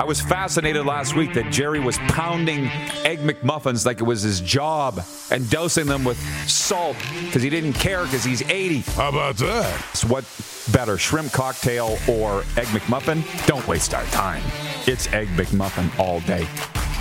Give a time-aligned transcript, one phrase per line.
[0.00, 2.68] I was fascinated last week that Jerry was pounding
[3.04, 4.98] Egg McMuffins like it was his job
[5.30, 8.78] and dosing them with salt because he didn't care because he's 80.
[8.92, 9.78] How about that?
[9.92, 10.24] So what
[10.72, 13.46] better, shrimp cocktail or Egg McMuffin?
[13.46, 14.42] Don't waste our time.
[14.86, 16.48] It's Egg McMuffin all day.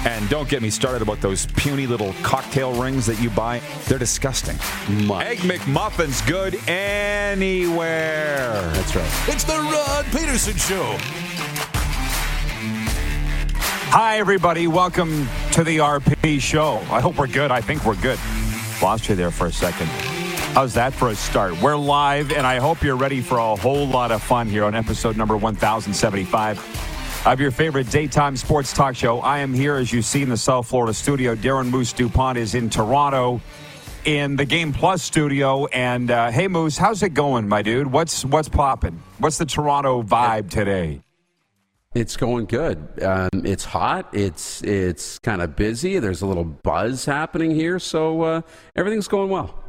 [0.05, 3.61] And don't get me started about those puny little cocktail rings that you buy.
[3.87, 4.57] They're disgusting.
[5.05, 5.25] Much.
[5.25, 8.51] Egg McMuffin's good anywhere.
[8.73, 9.29] That's right.
[9.29, 10.97] It's the Rod Pedersen Show.
[13.91, 14.67] Hi, everybody.
[14.67, 16.75] Welcome to the RP show.
[16.91, 17.49] I hope we're good.
[17.49, 18.19] I think we're good.
[18.83, 19.87] Lost you there for a second.
[20.53, 21.59] How's that for a start?
[21.59, 24.75] We're live, and I hope you're ready for a whole lot of fun here on
[24.75, 29.21] episode number 1075 of your favorite daytime sports talk show.
[29.21, 31.33] I am here, as you see, in the South Florida studio.
[31.33, 33.41] Darren Moose DuPont is in Toronto
[34.05, 35.65] in the Game Plus studio.
[35.65, 37.87] And uh, hey, Moose, how's it going, my dude?
[37.87, 39.01] What's what's popping?
[39.17, 41.01] What's the Toronto vibe today?
[41.95, 43.01] It's going good.
[43.01, 44.09] Um, it's hot.
[44.13, 45.97] It's it's kind of busy.
[45.97, 48.41] There's a little buzz happening here, so uh,
[48.75, 49.63] everything's going well.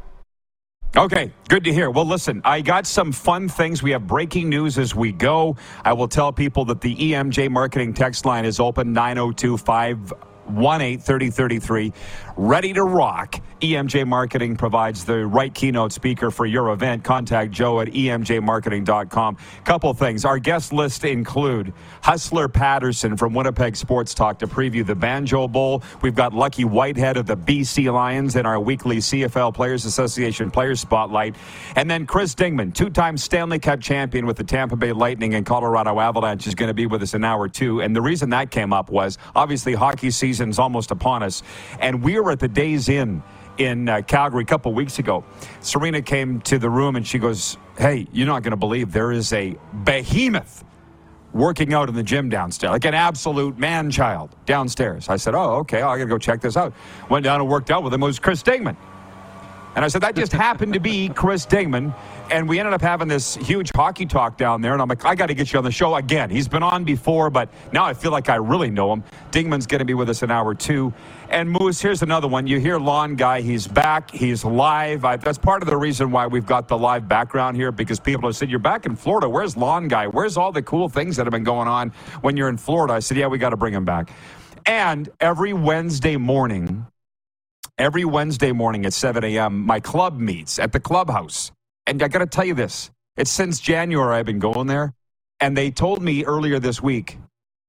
[0.95, 1.89] Okay, good to hear.
[1.89, 3.81] Well, listen, I got some fun things.
[3.81, 5.55] We have breaking news as we go.
[5.83, 11.93] I will tell people that the EMJ marketing text line is open 902 518 3033.
[12.37, 13.39] Ready to rock.
[13.61, 17.03] EMJ Marketing provides the right keynote speaker for your event.
[17.03, 19.37] Contact Joe at emjmarketing.com.
[19.63, 20.25] Couple things.
[20.25, 25.83] Our guest list include Hustler Paterson from Winnipeg Sports Talk to preview the Banjo Bowl.
[26.01, 30.79] We've got Lucky Whitehead of the BC Lions in our weekly CFL Players Association Players
[30.79, 31.35] Spotlight.
[31.75, 35.45] And then Chris Dingman, two time Stanley Cup champion with the Tampa Bay Lightning and
[35.45, 37.81] Colorado Avalanche, is going to be with us an hour two.
[37.81, 41.43] And the reason that came up was obviously hockey season's almost upon us.
[41.81, 43.21] And we were at the Days Inn
[43.57, 45.25] in uh, Calgary a couple weeks ago.
[45.59, 49.11] Serena came to the room and she goes, Hey, you're not going to believe there
[49.11, 50.63] is a behemoth
[51.33, 55.09] working out in the gym downstairs, like an absolute man child downstairs.
[55.09, 56.73] I said, Oh, okay, I got to go check this out.
[57.09, 58.01] Went down and worked out with him.
[58.01, 58.77] It was Chris Dingman.
[59.75, 61.95] And I said, that just happened to be Chris Dingman.
[62.29, 64.73] And we ended up having this huge hockey talk down there.
[64.73, 66.29] And I'm like, I got to get you on the show again.
[66.29, 69.03] He's been on before, but now I feel like I really know him.
[69.31, 70.93] Dingman's going to be with us an hour two.
[71.29, 72.47] And Moose, here's another one.
[72.47, 75.05] You hear Lawn Guy, he's back, he's live.
[75.05, 78.27] I, that's part of the reason why we've got the live background here because people
[78.27, 79.29] have said, You're back in Florida.
[79.29, 80.07] Where's Lawn Guy?
[80.07, 81.91] Where's all the cool things that have been going on
[82.21, 82.93] when you're in Florida?
[82.93, 84.11] I said, Yeah, we got to bring him back.
[84.65, 86.85] And every Wednesday morning,
[87.81, 91.51] every Wednesday morning at 7 a.m., my club meets at the clubhouse.
[91.87, 94.93] And I got to tell you this it's since January I've been going there.
[95.39, 97.17] And they told me earlier this week,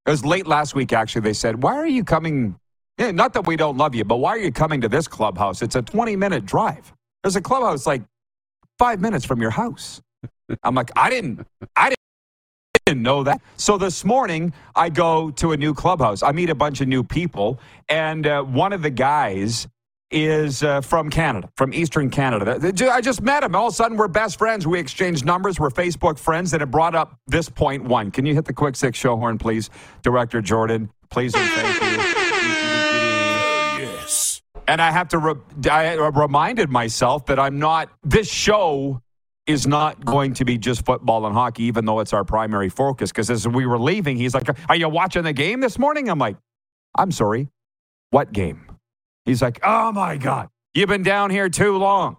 [0.05, 2.55] it was late last week actually, they said, Why are you coming?
[2.99, 5.63] Yeah, not that we don't love you, but why are you coming to this clubhouse?
[5.63, 6.93] It's a 20 minute drive.
[7.23, 8.03] There's a clubhouse like
[8.77, 9.99] five minutes from your house.
[10.63, 11.97] I'm like, I didn't, I didn't
[12.85, 13.41] didn't know that.
[13.57, 16.21] So this morning, I go to a new clubhouse.
[16.21, 19.67] I meet a bunch of new people, and uh, one of the guys
[20.13, 22.59] is uh, from Canada, from Eastern Canada.
[22.91, 23.55] I just met him.
[23.55, 24.67] All of a sudden, we're best friends.
[24.67, 25.59] We exchanged numbers.
[25.59, 28.11] We're Facebook friends, and it brought up this point one.
[28.11, 29.69] Can you hit the quick six show horn, please,
[30.03, 30.89] Director Jordan?
[31.09, 31.97] Please and thank you.
[33.83, 34.41] Yes.
[34.67, 39.01] And I have to, re- I reminded myself that I'm not, this show
[39.45, 43.11] is not going to be just football and hockey, even though it's our primary focus.
[43.11, 46.09] Because as we were leaving, he's like, Are you watching the game this morning?
[46.09, 46.37] I'm like,
[46.97, 47.49] I'm sorry.
[48.11, 48.72] What game?
[49.25, 52.17] He's like, Oh my God, you've been down here too long.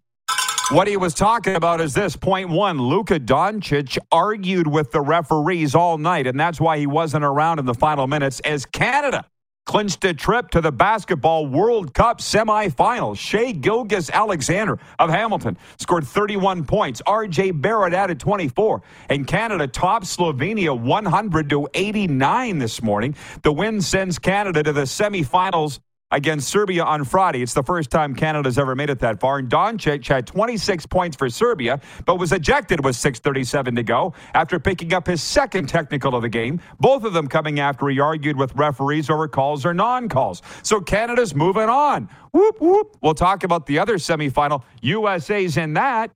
[0.70, 5.74] What he was talking about is this point one Luka Doncic argued with the referees
[5.74, 9.26] all night, and that's why he wasn't around in the final minutes as Canada
[9.66, 13.18] clinched a trip to the Basketball World Cup semifinals.
[13.18, 17.02] Shai Gilgeous-Alexander of Hamilton scored 31 points.
[17.06, 18.82] RJ Barrett added 24.
[19.08, 23.14] And Canada topped Slovenia 100 to 89 this morning.
[23.42, 27.42] The win sends Canada to the semifinals against Serbia on Friday.
[27.42, 29.38] It's the first time Canada's ever made it that far.
[29.38, 34.58] And Doncic had 26 points for Serbia, but was ejected with 6.37 to go after
[34.60, 38.36] picking up his second technical of the game, both of them coming after he argued
[38.36, 40.42] with referees over calls or non calls.
[40.62, 42.08] So Canada's moving on.
[42.32, 42.96] Whoop, whoop.
[43.02, 44.62] We'll talk about the other semifinal.
[44.82, 46.10] USA's in that.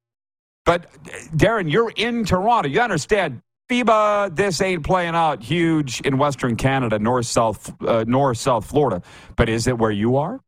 [0.64, 0.92] But
[1.36, 2.68] Darren, you're in Toronto.
[2.68, 8.38] You understand FIBA, this ain't playing out huge in Western Canada, north south, uh, north
[8.38, 9.02] south Florida.
[9.36, 10.40] But is it where you are?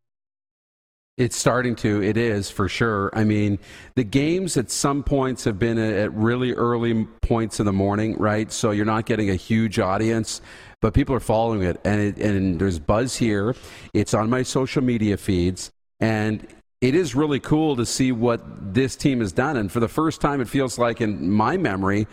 [1.18, 2.02] It's starting to.
[2.02, 3.10] It is for sure.
[3.12, 3.58] I mean,
[3.94, 8.50] the games at some points have been at really early points in the morning, right?
[8.50, 10.40] So you're not getting a huge audience,
[10.80, 13.54] but people are following it, and it, and there's buzz here.
[13.92, 16.46] It's on my social media feeds, and
[16.80, 19.58] it is really cool to see what this team has done.
[19.58, 22.06] And for the first time, it feels like in my memory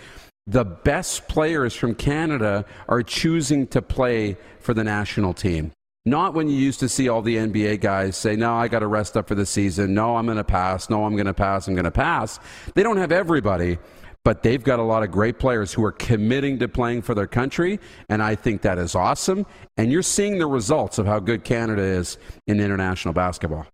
[0.47, 5.71] the best players from Canada are choosing to play for the national team.
[6.05, 8.87] Not when you used to see all the NBA guys say, No, I got to
[8.87, 9.93] rest up for the season.
[9.93, 10.89] No, I'm going to pass.
[10.89, 11.67] No, I'm going to pass.
[11.67, 12.39] I'm going to pass.
[12.75, 13.77] They don't have everybody,
[14.23, 17.27] but they've got a lot of great players who are committing to playing for their
[17.27, 17.77] country.
[18.07, 19.45] And I think that is awesome.
[19.75, 22.17] And you're seeing the results of how good Canada is
[22.47, 23.67] in international basketball.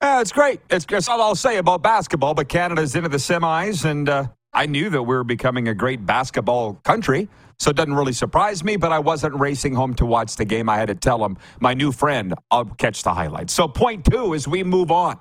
[0.00, 0.60] Uh, it's great.
[0.70, 4.66] It's, it's all I'll say about basketball, but Canada's into the semis, and uh, I
[4.66, 7.28] knew that we were becoming a great basketball country.
[7.58, 10.68] So it doesn't really surprise me, but I wasn't racing home to watch the game.
[10.68, 13.52] I had to tell him, my new friend, I'll catch the highlights.
[13.52, 15.18] So, point two is we move on.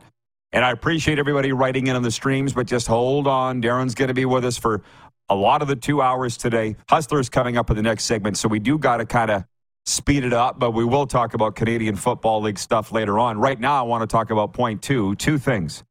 [0.51, 3.61] And I appreciate everybody writing in on the streams, but just hold on.
[3.61, 4.83] Darren's going to be with us for
[5.29, 6.75] a lot of the two hours today.
[6.89, 9.45] Hustler's coming up in the next segment, so we do got to kind of
[9.85, 13.39] speed it up, but we will talk about Canadian Football League stuff later on.
[13.39, 15.83] Right now, I want to talk about point two two things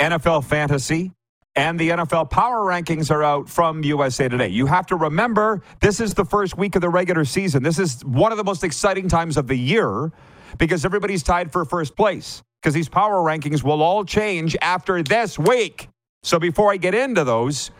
[0.00, 1.12] NFL fantasy
[1.56, 4.48] and the NFL power rankings are out from USA Today.
[4.48, 7.62] You have to remember this is the first week of the regular season.
[7.62, 10.12] This is one of the most exciting times of the year
[10.58, 15.38] because everybody's tied for first place because these power rankings will all change after this
[15.38, 15.88] week.
[16.22, 17.70] So before I get into those,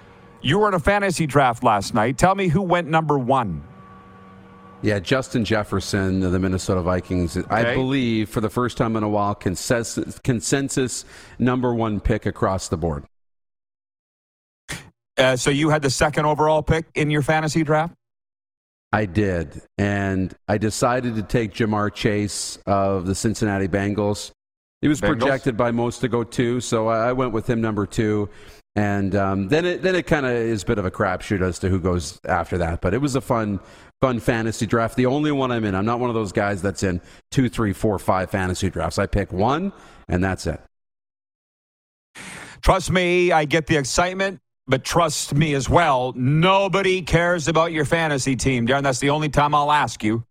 [0.43, 2.19] you were in a fantasy draft last night.
[2.19, 3.62] Tell me who went number one.
[4.82, 7.46] Yeah, Justin Jefferson of the Minnesota Vikings, okay.
[7.50, 11.05] I believe for the first time in a while, consensus, consensus
[11.38, 13.05] number one pick across the board.
[15.20, 17.94] Uh, so you had the second overall pick in your fantasy draft?
[18.93, 19.62] I did.
[19.78, 24.32] And I decided to take Ja'Marr Chase of the Cincinnati Bengals.
[24.81, 25.19] He was Bengals?
[25.20, 28.28] projected by most to go two, so I went with him number two.
[28.76, 31.58] And um, then it then it kind of is a bit of a crapshoot as
[31.58, 32.81] to who goes after that.
[32.81, 33.61] But it was a fun
[34.00, 34.96] fun fantasy draft.
[34.96, 35.75] The only one I'm in.
[35.75, 37.00] I'm not one of those guys that's in
[37.31, 38.99] two, three, four, five fantasy drafts.
[38.99, 39.73] I pick one,
[40.08, 40.61] and that's it.
[42.62, 44.40] Trust me, I get the excitement.
[44.70, 48.84] But trust me as well, nobody cares about your fantasy team, Darren.
[48.84, 50.25] That's the only time I'll ask you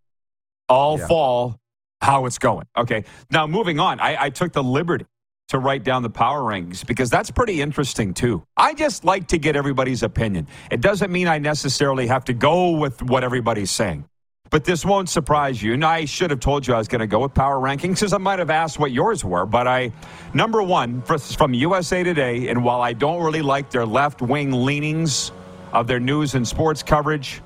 [0.66, 1.06] all yeah.
[1.06, 1.60] fall
[2.00, 2.66] how it's going.
[2.74, 3.04] Okay.
[3.30, 5.04] Now, moving on, I, I took the liberty
[5.48, 8.42] to write down the power rings because that's pretty interesting too.
[8.56, 10.46] I just like to get everybody's opinion.
[10.70, 14.06] It doesn't mean I necessarily have to go with what everybody's saying.
[14.50, 15.74] But this won't surprise you.
[15.74, 18.12] And I should have told you I was going to go with power rankings because
[18.12, 19.46] I might have asked what yours were.
[19.46, 19.92] But I,
[20.34, 25.30] number one, from USA Today, and while I don't really like their left wing leanings
[25.72, 27.40] of their news and sports coverage,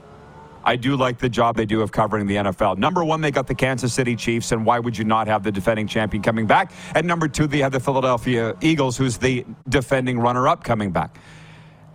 [0.66, 2.78] I do like the job they do of covering the NFL.
[2.78, 5.52] Number one, they got the Kansas City Chiefs, and why would you not have the
[5.52, 6.72] defending champion coming back?
[6.94, 11.18] And number two, they have the Philadelphia Eagles, who's the defending runner up coming back.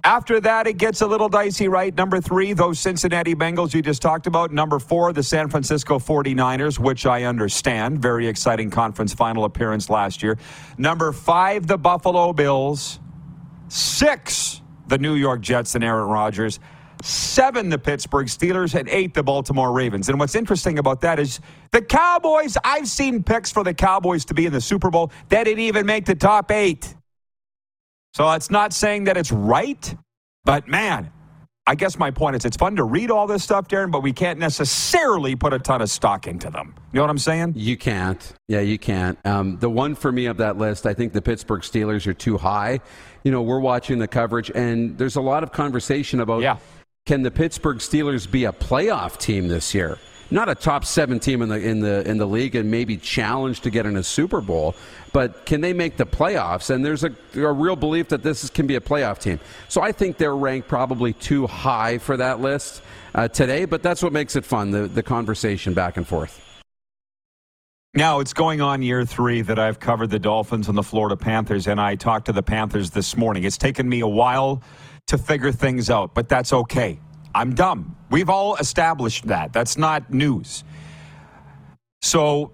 [0.03, 1.95] After that, it gets a little dicey, right?
[1.95, 4.51] Number three, those Cincinnati Bengals you just talked about.
[4.51, 8.01] Number four, the San Francisco 49ers, which I understand.
[8.01, 10.37] Very exciting conference final appearance last year.
[10.77, 12.99] Number five, the Buffalo Bills.
[13.67, 16.59] Six, the New York Jets and Aaron Rodgers.
[17.03, 18.79] Seven, the Pittsburgh Steelers.
[18.79, 20.07] And eight, the Baltimore Ravens.
[20.07, 21.41] And what's interesting about that is
[21.71, 25.11] the Cowboys, I've seen picks for the Cowboys to be in the Super Bowl.
[25.27, 26.95] They didn't even make the top eight.
[28.13, 29.95] So it's not saying that it's right,
[30.43, 31.11] but man,
[31.69, 34.11] I guess my point is it's fun to read all this stuff, Darren, but we
[34.11, 36.73] can't necessarily put a ton of stock into them.
[36.91, 37.53] You know what I'm saying?
[37.55, 38.33] You can't.
[38.47, 39.19] Yeah, you can't.
[39.23, 42.39] Um, the one for me of that list, I think the Pittsburgh Steelers are too
[42.39, 42.79] high.
[43.23, 46.57] You know, we're watching the coverage, and there's a lot of conversation about yeah.
[47.05, 49.99] can the Pittsburgh Steelers be a playoff team this year?
[50.31, 53.63] Not a top seven team in the in the in the league and maybe challenged
[53.63, 54.75] to get in a Super Bowl,
[55.11, 56.69] but can they make the playoffs?
[56.69, 59.39] And there's a, a real belief that this is, can be a playoff team.
[59.67, 62.81] So I think they're ranked probably too high for that list
[63.15, 66.45] uh, today, but that's what makes it fun the the conversation back and forth.
[67.95, 71.67] Now it's going on year three that I've covered the Dolphins and the Florida Panthers,
[71.67, 73.45] and I talked to the Panthers this morning.
[73.45, 74.61] It's taken me a while
[75.07, 76.99] to figure things out, but that's okay.
[77.33, 77.95] I'm dumb.
[78.09, 79.53] We've all established that.
[79.53, 80.63] That's not news.
[82.01, 82.51] So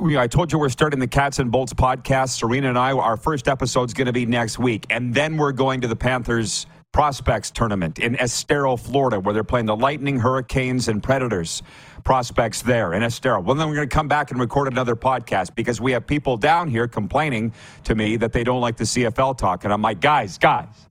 [0.00, 2.38] we, I told you we're starting the Cats and Bolts podcast.
[2.38, 4.86] Serena and I, our first episode is going to be next week.
[4.90, 9.66] And then we're going to the Panthers prospects tournament in Estero, Florida, where they're playing
[9.66, 11.62] the Lightning, Hurricanes, and Predators
[12.04, 13.40] prospects there in Estero.
[13.40, 16.38] Well, then we're going to come back and record another podcast because we have people
[16.38, 17.52] down here complaining
[17.84, 19.64] to me that they don't like the CFL talk.
[19.64, 20.85] And I'm like, guys, guys,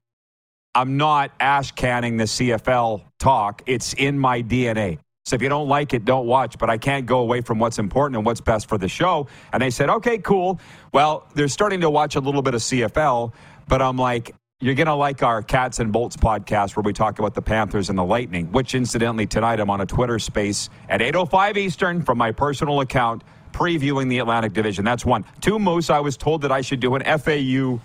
[0.75, 3.62] I'm not ash canning the CFL talk.
[3.65, 5.00] It's in my DNA.
[5.24, 6.60] So if you don't like it, don't watch.
[6.60, 9.27] But I can't go away from what's important and what's best for the show.
[9.53, 10.60] And they said, okay, cool.
[10.94, 13.34] Well, they're starting to watch a little bit of CFL,
[13.67, 17.20] but I'm like, you're going to like our Cats and Bolts podcast where we talk
[17.20, 21.01] about the Panthers and the Lightning, which incidentally tonight I'm on a Twitter space at
[21.01, 24.84] 8.05 Eastern from my personal account previewing the Atlantic Division.
[24.86, 25.25] That's one.
[25.41, 27.82] Two, Moose, I was told that I should do an FAU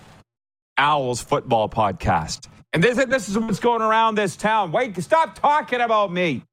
[0.77, 2.49] Owls football podcast.
[2.73, 4.71] And this, this is what's going around this town.
[4.71, 6.45] Wait, stop talking about me.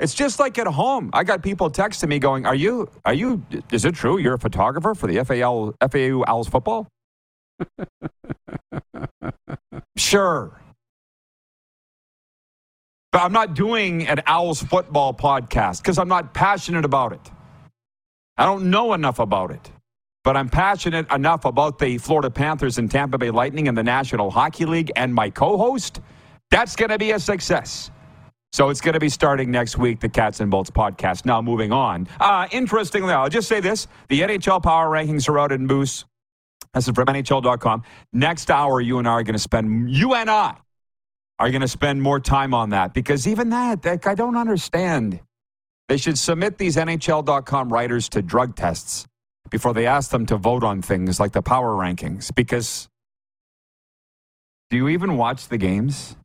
[0.00, 1.10] It's just like at home.
[1.12, 2.88] I got people texting me going, "Are you?
[3.04, 3.44] Are you?
[3.70, 6.88] Is it true you're a photographer for the FAL FAU Owls football?"
[9.98, 10.58] sure,
[13.12, 17.30] but I'm not doing an Owls football podcast because I'm not passionate about it.
[18.38, 19.70] I don't know enough about it,
[20.22, 24.30] but I'm passionate enough about the Florida Panthers and Tampa Bay Lightning and the National
[24.30, 26.00] Hockey League and my co-host.
[26.50, 27.90] That's going to be a success.
[28.52, 31.24] So it's going to be starting next week, the Cats and Bolts podcast.
[31.24, 32.08] Now, moving on.
[32.18, 36.04] Uh, interestingly, I'll just say this the NHL power rankings are out in Moose.
[36.74, 37.82] This is from NHL.com.
[38.12, 40.56] Next hour, you and I are going to spend, you and I
[41.38, 45.20] are going to spend more time on that because even that, that, I don't understand.
[45.88, 49.06] They should submit these NHL.com writers to drug tests
[49.48, 52.88] before they ask them to vote on things like the power rankings because
[54.70, 56.16] do you even watch the games?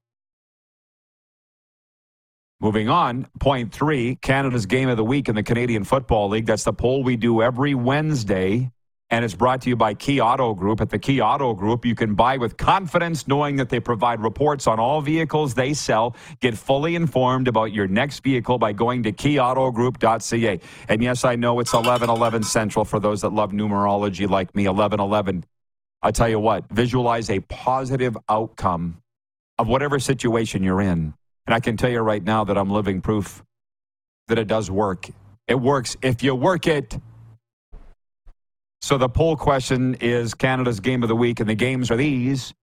[2.61, 6.45] Moving on, point three Canada's game of the week in the Canadian Football League.
[6.45, 8.71] That's the poll we do every Wednesday.
[9.11, 10.81] And it's brought to you by Key Auto Group.
[10.81, 14.65] At the Key Auto Group, you can buy with confidence knowing that they provide reports
[14.65, 16.15] on all vehicles they sell.
[16.39, 20.59] Get fully informed about your next vehicle by going to keyautogroup.ca.
[20.89, 24.67] And yes, I know it's 1111 Central for those that love numerology like me.
[24.67, 25.45] 1111.
[26.01, 29.01] I tell you what, visualize a positive outcome
[29.57, 31.13] of whatever situation you're in.
[31.47, 33.43] And I can tell you right now that I'm living proof
[34.27, 35.07] that it does work.
[35.47, 36.97] It works if you work it.
[38.85, 42.53] So the poll question is Canada's game of the week, and the games are these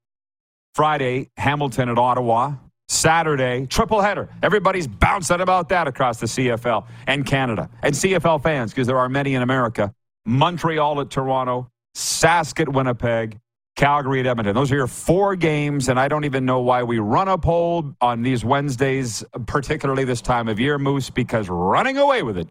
[0.73, 2.52] Friday, Hamilton at Ottawa.
[2.87, 4.29] Saturday, triple header.
[4.41, 7.69] Everybody's bouncing about that across the CFL and Canada.
[7.83, 9.93] And CFL fans, because there are many in America.
[10.25, 13.41] Montreal at Toronto, Sask at Winnipeg,
[13.75, 14.55] Calgary at Edmonton.
[14.55, 17.97] Those are your four games, and I don't even know why we run a poll
[18.00, 22.49] on these Wednesdays, particularly this time of year, Moose, because running away with it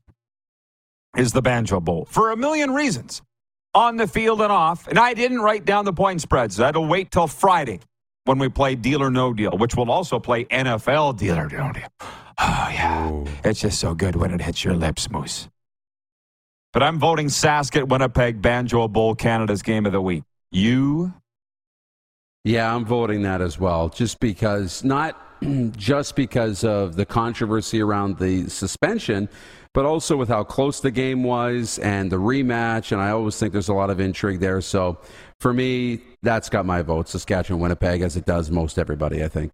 [1.16, 3.22] is the Banjo Bowl for a million reasons
[3.74, 4.88] on the field and off.
[4.88, 6.58] And I didn't write down the point spreads.
[6.58, 7.80] That'll wait till Friday
[8.26, 11.72] when we play Deal or No Deal, which will also play NFL Deal or No
[11.72, 11.88] Deal.
[12.44, 13.12] Oh, yeah.
[13.12, 13.28] Ooh.
[13.44, 15.48] It's just so good when it hits your lips, Moose.
[16.74, 20.24] But I'm voting Sask at Winnipeg Banjo Bowl Canada's game of the week.
[20.50, 21.14] You?
[22.44, 23.90] Yeah, I'm voting that as well.
[23.90, 25.22] Just because, not
[25.78, 29.30] just because of the controversy around the suspension,
[29.74, 32.92] but also with how close the game was and the rematch.
[32.92, 34.62] And I always think there's a lot of intrigue there.
[34.62, 34.98] So
[35.40, 39.52] for me, that's got my vote, Saskatchewan Winnipeg, as it does most everybody, I think.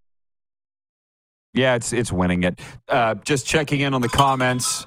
[1.54, 2.60] Yeah, it's it's winning it.
[2.88, 4.86] Uh, just checking in on the comments.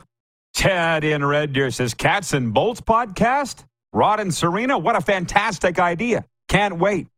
[0.55, 3.65] Ted in Red Deer says, Cats and Bolts podcast?
[3.93, 6.25] Rod and Serena, what a fantastic idea.
[6.49, 7.09] Can't wait.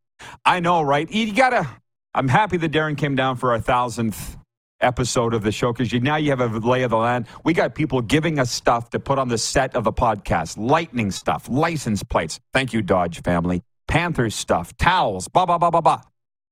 [0.45, 1.09] I know, right?
[1.11, 1.67] You gotta,
[2.13, 4.37] I'm happy that Darren came down for our thousandth
[4.83, 7.27] episode of the show because you, now you have a lay of the land.
[7.43, 11.11] We got people giving us stuff to put on the set of the podcast lightning
[11.11, 12.39] stuff, license plates.
[12.51, 13.61] Thank you, Dodge family.
[13.87, 16.01] Panthers stuff, towels, blah, blah, blah, blah, blah.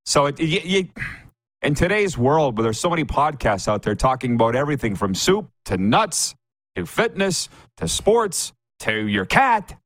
[0.05, 0.89] So it, you, you,
[1.61, 5.49] in today's world where there's so many podcasts out there talking about everything from soup
[5.65, 6.35] to nuts
[6.75, 9.77] to fitness to sports to your cat,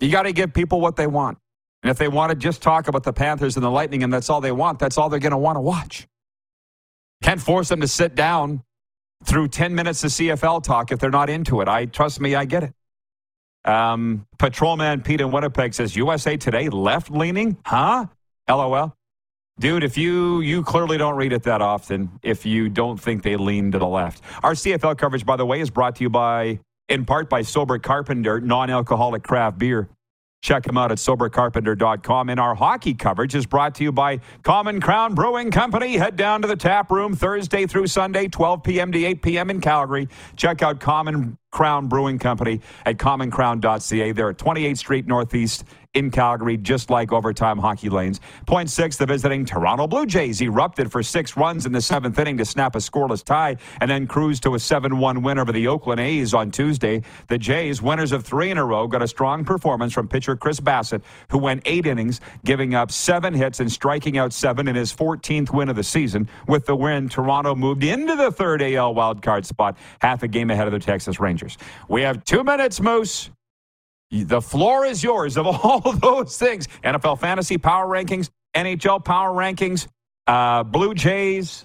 [0.00, 1.38] you got to give people what they want.
[1.82, 4.30] And if they want to just talk about the Panthers and the Lightning and that's
[4.30, 6.06] all they want, that's all they're going to want to watch.
[7.22, 8.62] Can't force them to sit down
[9.24, 11.68] through 10 minutes of CFL talk if they're not into it.
[11.68, 12.72] I trust me, I get it.
[13.64, 18.06] Um, Patrolman Pete in Winnipeg says USA Today left leaning, huh?
[18.48, 18.94] LOL.
[19.60, 23.36] Dude, if you you clearly don't read it that often, if you don't think they
[23.36, 24.22] lean to the left.
[24.44, 27.78] Our CFL coverage, by the way, is brought to you by in part by Sober
[27.78, 29.88] Carpenter, non-alcoholic craft beer.
[30.40, 32.28] Check them out at sobercarpenter.com.
[32.28, 35.96] And our hockey coverage is brought to you by Common Crown Brewing Company.
[35.96, 38.92] Head down to the tap room Thursday through Sunday, 12 p.m.
[38.92, 39.50] to 8 p.m.
[39.50, 40.08] in Calgary.
[40.36, 44.12] Check out Common Crown Brewing Company at commoncrown.ca.
[44.12, 48.20] They're at 28th Street Northeast in Calgary, just like overtime hockey lanes.
[48.46, 52.36] Point six, the visiting Toronto Blue Jays erupted for six runs in the seventh inning
[52.36, 55.66] to snap a scoreless tie and then cruised to a 7 1 win over the
[55.66, 57.02] Oakland A's on Tuesday.
[57.28, 60.60] The Jays, winners of three in a row, got a strong performance from pitcher Chris
[60.60, 64.92] Bassitt, who went eight innings, giving up seven hits and striking out seven in his
[64.94, 66.28] 14th win of the season.
[66.46, 70.66] With the win, Toronto moved into the third AL wildcard spot, half a game ahead
[70.66, 71.47] of the Texas Rangers.
[71.88, 73.30] We have two minutes, Moose.
[74.10, 79.86] The floor is yours of all those things NFL fantasy power rankings, NHL power rankings,
[80.26, 81.64] uh, Blue Jays,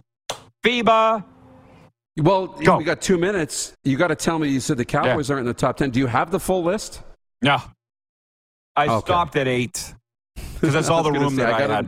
[0.64, 1.24] FIBA.
[2.18, 2.78] Well, Go.
[2.78, 3.74] we got two minutes.
[3.84, 4.50] You got to tell me.
[4.50, 5.36] You said the Cowboys yeah.
[5.36, 5.90] aren't in the top ten.
[5.90, 7.02] Do you have the full list?
[7.42, 7.60] No,
[8.76, 9.00] I okay.
[9.00, 9.94] stopped at eight
[10.36, 11.88] because that's all the room say, that I, I had.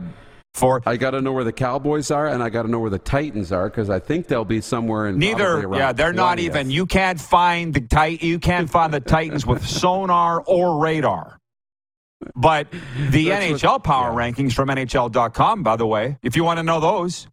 [0.56, 2.90] For I got to know where the Cowboys are, and I got to know where
[2.90, 5.68] the Titans are because I think they'll be somewhere in neither.
[5.76, 6.70] Yeah, they're not even.
[6.70, 11.38] You can't find the tit- You can't find the Titans with sonar or radar.
[12.34, 12.68] But
[13.10, 14.30] the That's what- NHL power yeah.
[14.32, 17.28] rankings from NHL.com, by the way, if you want to know those,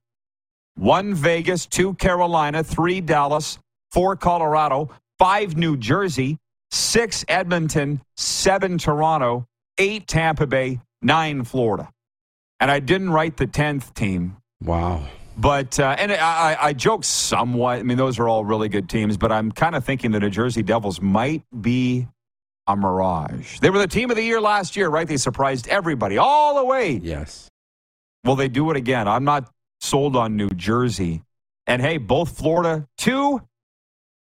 [0.76, 3.58] one Vegas, two Carolina, three Dallas,
[3.92, 6.38] four Colorado, five New Jersey,
[6.72, 11.90] six Edmonton, seven Toronto, eight Tampa Bay, nine Florida.
[12.64, 15.06] And I didn't write the 10th team Wow.
[15.38, 16.16] but uh, and I,
[16.54, 17.80] I, I joke somewhat.
[17.80, 20.30] I mean, those are all really good teams, but I'm kind of thinking the New
[20.30, 22.08] Jersey Devils might be
[22.66, 23.60] a mirage.
[23.60, 25.06] They were the team of the year last year, right?
[25.06, 27.02] They surprised everybody all the way.
[27.04, 27.50] Yes.
[28.24, 29.10] Will they do it again?
[29.10, 29.52] I'm not
[29.82, 31.22] sold on New Jersey.
[31.68, 33.42] And hey, both Florida, two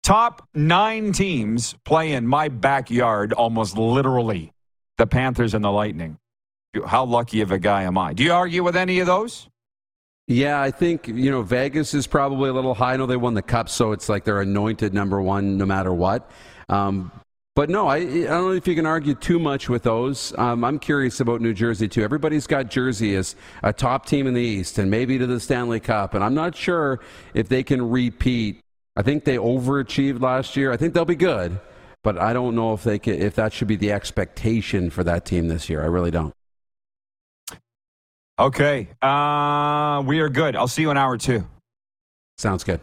[0.03, 4.51] top nine teams play in my backyard almost literally.
[4.97, 6.17] The Panthers and the Lightning.
[6.85, 8.13] How lucky of a guy am I?
[8.13, 9.47] Do you argue with any of those?
[10.27, 12.93] Yeah, I think you know Vegas is probably a little high.
[12.93, 15.93] I know they won the cup, so it's like they're anointed number one no matter
[15.93, 16.29] what.
[16.67, 17.11] Um,
[17.55, 20.37] but no, I, I don't know if you can argue too much with those.
[20.37, 22.03] Um, I'm curious about New Jersey too.
[22.03, 25.79] Everybody's got Jersey as a top team in the East and maybe to the Stanley
[25.79, 26.99] Cup, and I'm not sure
[27.33, 28.59] if they can repeat.
[28.97, 30.71] I think they overachieved last year.
[30.73, 31.57] I think they'll be good,
[32.03, 35.25] but I don't know if they can, if that should be the expectation for that
[35.25, 35.81] team this year.
[35.81, 36.36] I really don't.
[38.39, 38.87] Okay.
[39.01, 40.55] Uh, we are good.
[40.55, 41.45] I'll see you in hour two.
[42.37, 42.81] Sounds good.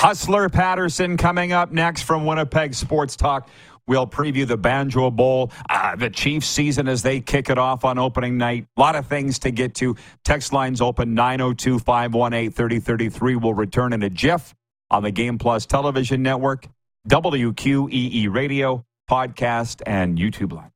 [0.00, 3.48] Hustler Paterson coming up next from Winnipeg Sports Talk.
[3.86, 7.98] We'll preview the Banjo Bowl, uh, the Chiefs season as they kick it off on
[7.98, 8.66] opening night.
[8.76, 9.96] A lot of things to get to.
[10.24, 13.36] Text lines open 902 518 3033.
[13.36, 14.54] We'll return in a jiff
[14.90, 16.66] on the Game Plus television network,
[17.08, 20.75] WQEE radio, podcast, and YouTube Live.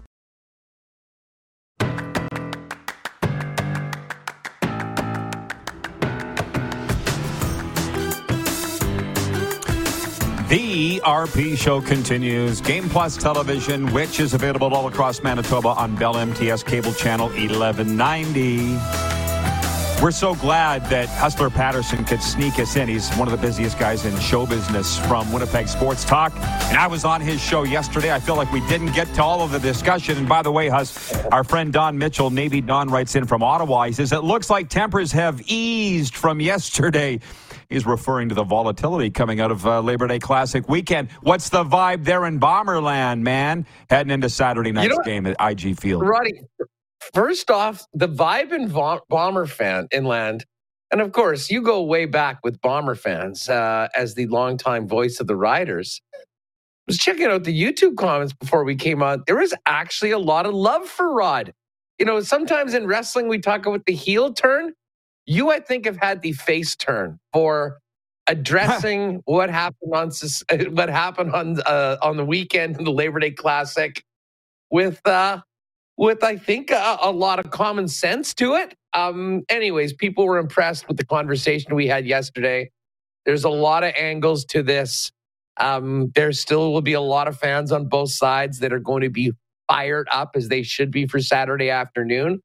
[11.01, 12.61] RP show continues.
[12.61, 18.77] Game Plus Television, which is available all across Manitoba on Bell MTS Cable Channel 1190.
[20.01, 22.89] We're so glad that Hustler Paterson could sneak us in.
[22.89, 26.33] He's one of the busiest guys in show business from Winnipeg Sports Talk.
[26.35, 28.11] And I was on his show yesterday.
[28.11, 30.17] I feel like we didn't get to all of the discussion.
[30.17, 33.83] And by the way, Hus, our friend Don Mitchell, Navy Don, writes in from Ottawa.
[33.83, 37.19] He says, It looks like tempers have eased from yesterday.
[37.71, 41.09] He's referring to the volatility coming out of uh, Labor Day Classic weekend.
[41.21, 43.65] What's the vibe there in Bomberland, man?
[43.89, 46.05] Heading into Saturday night's know game at IG Field.
[46.05, 46.41] Roddy,
[47.13, 50.45] first off, the vibe in Vom- Bomber fan inland,
[50.91, 55.21] and of course, you go way back with Bomber fans uh, as the longtime voice
[55.21, 56.01] of the Riders.
[56.13, 56.17] I
[56.87, 59.23] was checking out the YouTube comments before we came on.
[59.27, 61.53] There was actually a lot of love for Rod.
[61.99, 64.73] You know, sometimes in wrestling we talk about the heel turn.
[65.25, 67.79] You, I think, have had the face turn for
[68.27, 70.11] addressing what happened on
[70.71, 74.03] what happened on uh, on the weekend in the Labor Day Classic
[74.69, 75.41] with uh,
[75.97, 78.75] with I think a, a lot of common sense to it.
[78.93, 82.71] Um, anyways, people were impressed with the conversation we had yesterday.
[83.25, 85.11] There's a lot of angles to this.
[85.57, 89.01] Um, there still will be a lot of fans on both sides that are going
[89.01, 89.33] to be
[89.69, 92.41] fired up as they should be for Saturday afternoon.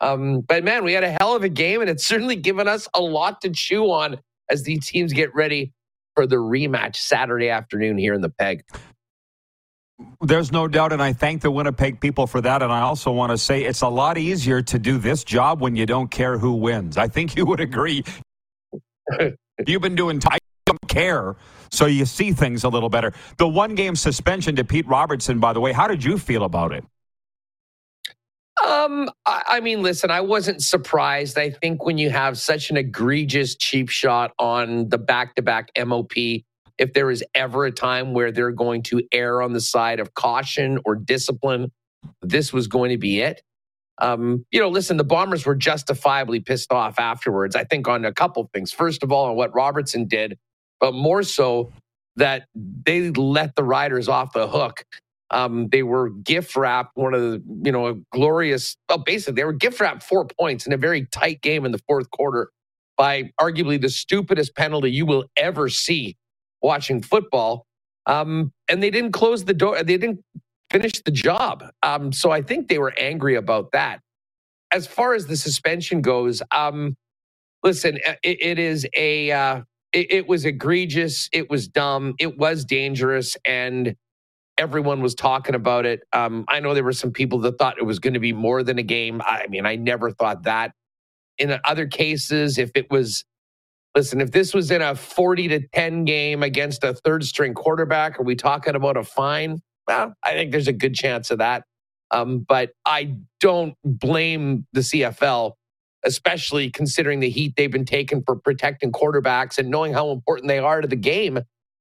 [0.00, 2.88] Um, but man, we had a hell of a game, and it's certainly given us
[2.94, 4.18] a lot to chew on
[4.50, 5.72] as the teams get ready
[6.14, 8.64] for the rematch Saturday afternoon here in the Peg.
[10.22, 12.62] There's no doubt, and I thank the Winnipeg people for that.
[12.62, 15.76] And I also want to say it's a lot easier to do this job when
[15.76, 16.96] you don't care who wins.
[16.96, 18.04] I think you would agree.
[19.66, 21.36] You've been doing I don't care,
[21.70, 23.12] so you see things a little better.
[23.36, 26.72] The one game suspension to Pete Robertson, by the way, how did you feel about
[26.72, 26.84] it?
[28.66, 31.38] Um, I, I mean, listen, I wasn't surprised.
[31.38, 35.70] I think when you have such an egregious cheap shot on the back to back
[35.78, 36.12] MOP,
[36.78, 40.14] if there is ever a time where they're going to err on the side of
[40.14, 41.70] caution or discipline,
[42.22, 43.42] this was going to be it.
[44.00, 48.12] Um, you know, listen, the Bombers were justifiably pissed off afterwards, I think, on a
[48.12, 48.72] couple things.
[48.72, 50.38] First of all, on what Robertson did,
[50.80, 51.72] but more so
[52.16, 54.84] that they let the Riders off the hook.
[55.30, 59.44] Um, they were gift wrapped one of the, you know, a glorious, well, basically, they
[59.44, 62.50] were gift wrapped four points in a very tight game in the fourth quarter
[62.98, 66.16] by arguably the stupidest penalty you will ever see
[66.62, 67.66] watching football.
[68.06, 69.82] Um, and they didn't close the door.
[69.82, 70.20] They didn't
[70.70, 71.64] finish the job.
[71.82, 74.00] Um, so I think they were angry about that.
[74.72, 76.96] As far as the suspension goes, um,
[77.62, 79.62] listen, it, it is a, uh,
[79.92, 81.28] it, it was egregious.
[81.32, 82.14] It was dumb.
[82.18, 83.36] It was dangerous.
[83.46, 83.96] And
[84.60, 86.02] everyone was talking about it.
[86.12, 88.62] Um, I know there were some people that thought it was going to be more
[88.62, 89.22] than a game.
[89.24, 90.72] I mean, I never thought that.
[91.38, 93.24] In other cases, if it was
[93.96, 98.20] Listen, if this was in a 40 to 10 game against a third string quarterback,
[98.20, 99.60] are we talking about a fine?
[99.88, 101.64] Well, I think there's a good chance of that.
[102.12, 105.54] Um, but I don't blame the CFL,
[106.04, 110.60] especially considering the heat they've been taking for protecting quarterbacks and knowing how important they
[110.60, 111.40] are to the game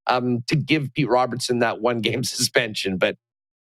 [0.09, 2.97] um, to give Pete Robertson that one game suspension.
[2.97, 3.17] But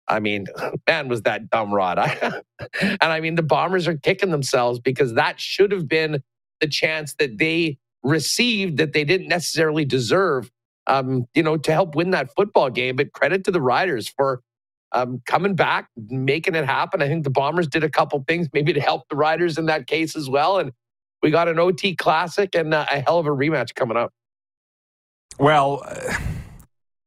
[0.08, 0.46] I mean,
[0.88, 1.98] man, was that dumb, Rod.
[1.98, 2.42] I,
[2.82, 6.22] and I mean, the Bombers are kicking themselves because that should have been
[6.60, 10.50] the chance that they received that they didn't necessarily deserve,
[10.86, 12.96] um, you know, to help win that football game.
[12.96, 14.42] But credit to the Riders for
[14.92, 17.02] um, coming back, making it happen.
[17.02, 19.86] I think the Bombers did a couple things maybe to help the Riders in that
[19.86, 20.58] case as well.
[20.58, 20.72] And
[21.22, 24.12] we got an OT classic and uh, a hell of a rematch coming up.
[25.38, 26.14] Well, uh,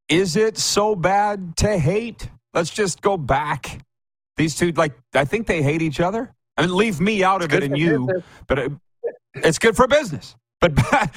[0.10, 2.30] is it so bad to hate?
[2.54, 3.80] Let's just go back.
[4.38, 6.34] These two, like, I think they hate each other.
[6.58, 8.24] I mean, leave me out of it and you, business.
[8.48, 8.72] but it,
[9.36, 10.36] it's good for business.
[10.60, 10.76] But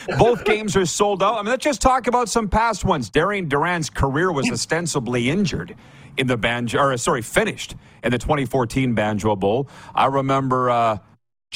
[0.19, 1.35] both games are sold out.
[1.35, 3.11] I mean, let's just talk about some past ones.
[3.11, 5.77] Darian Durant's career was ostensibly injured
[6.17, 9.69] in the Banjo, or sorry, finished in the 2014 Banjo Bowl.
[9.95, 10.99] I remember uh,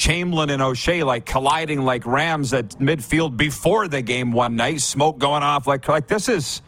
[0.01, 4.81] Chamblin and O'Shea like colliding like rams at midfield before the game one night.
[4.81, 6.63] Smoke going off like like this is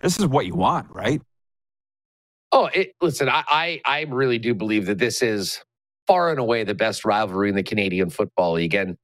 [0.00, 1.22] this is what you want, right?
[2.50, 5.62] Oh, it, listen, I, I I really do believe that this is
[6.08, 8.96] far and away the best rivalry in the Canadian Football League, and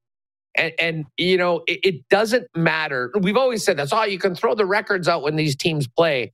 [0.56, 3.12] and, and you know, it, it, doesn't matter.
[3.20, 4.00] We've always said that's all.
[4.00, 6.32] Oh, you can throw the records out when these teams play.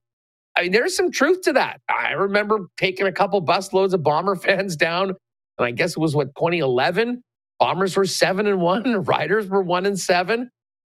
[0.56, 1.82] I mean, there's some truth to that.
[1.90, 5.10] I remember taking a couple busloads of Bomber fans down,
[5.58, 7.22] and I guess it was what 2011.
[7.58, 9.02] Bombers were seven and one.
[9.04, 10.50] Riders were one and seven.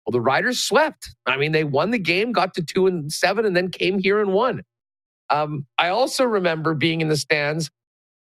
[0.07, 1.15] Well, the Riders swept.
[1.27, 4.21] I mean, they won the game, got to two and seven, and then came here
[4.21, 4.63] and won.
[5.31, 7.71] Um, I also remember being in the stands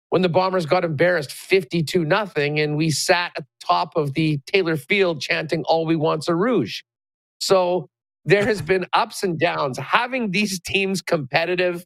[0.09, 4.39] when the Bombers got embarrassed 52 nothing and we sat at the top of the
[4.47, 6.81] Taylor Field chanting all we want's a rouge.
[7.39, 7.89] So
[8.25, 9.77] there has been ups and downs.
[9.77, 11.85] Having these teams competitive,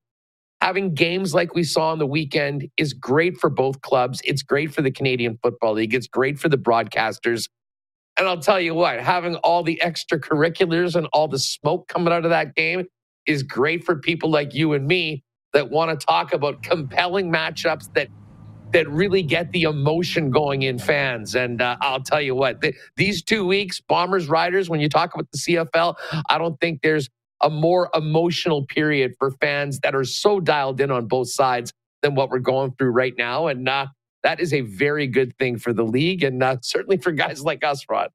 [0.62, 4.22] having games like we saw on the weekend is great for both clubs.
[4.26, 5.94] It's great for the Canadian Football League.
[5.96, 7.50] It's great for the broadcasters.
[8.18, 12.26] And I'll tell you what, having all the extracurriculars and all the smoke coming out
[12.26, 12.86] of that game
[13.28, 17.88] is great for people like you and me that want to talk about compelling matchups
[17.96, 18.10] that
[18.74, 21.36] that really get the emotion going in fans.
[21.36, 25.14] And uh, I'll tell you what, th- these two weeks, Bombers Riders, when you talk
[25.16, 25.96] about the CFL,
[26.30, 27.10] I don't think there's
[27.42, 32.16] a more emotional period for fans that are so dialed in on both sides than
[32.16, 33.48] what we're going through right now.
[33.48, 33.88] And uh,
[34.24, 37.64] that is a very good thing for the league and uh, certainly for guys like
[37.64, 38.10] us, Rod.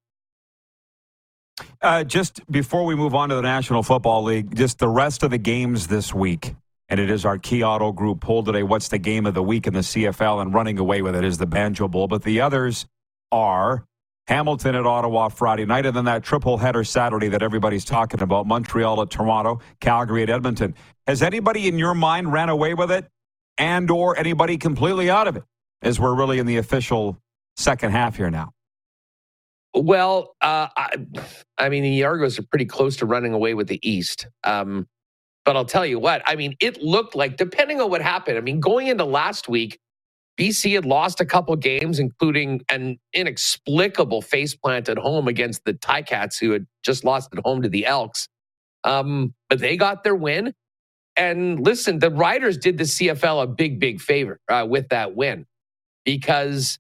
[1.80, 5.30] Uh, just before we move on to the National Football League, just the rest of
[5.30, 6.54] the games this week
[6.88, 8.62] and it is our Key Auto Group poll today.
[8.62, 10.40] What's the game of the week in the CFL?
[10.40, 12.06] And running away with it is the Banjo Bowl.
[12.06, 12.86] But the others
[13.32, 13.84] are
[14.28, 18.46] Hamilton at Ottawa Friday night, and then that triple header Saturday that everybody's talking about
[18.46, 20.74] Montreal at Toronto, Calgary at Edmonton.
[21.06, 23.06] Has anybody in your mind ran away with it
[23.58, 25.44] and or anybody completely out of it
[25.82, 27.20] as we're really in the official
[27.56, 28.50] second half here now?
[29.74, 31.06] Well, uh, I,
[31.58, 34.26] I, mean, the Argos are pretty close to running away with the East.
[34.42, 34.88] Um,
[35.44, 38.40] but I'll tell you what, I mean, it looked like, depending on what happened, I
[38.40, 39.78] mean, going into last week,
[40.40, 46.38] BC had lost a couple games, including an inexplicable faceplant at home against the Ticats,
[46.40, 48.28] who had just lost at home to the Elks.
[48.84, 50.46] Um, but they got their win.
[51.16, 55.46] and listen, the Riders did the CFL a big, big favor uh, with that win
[56.04, 56.78] because,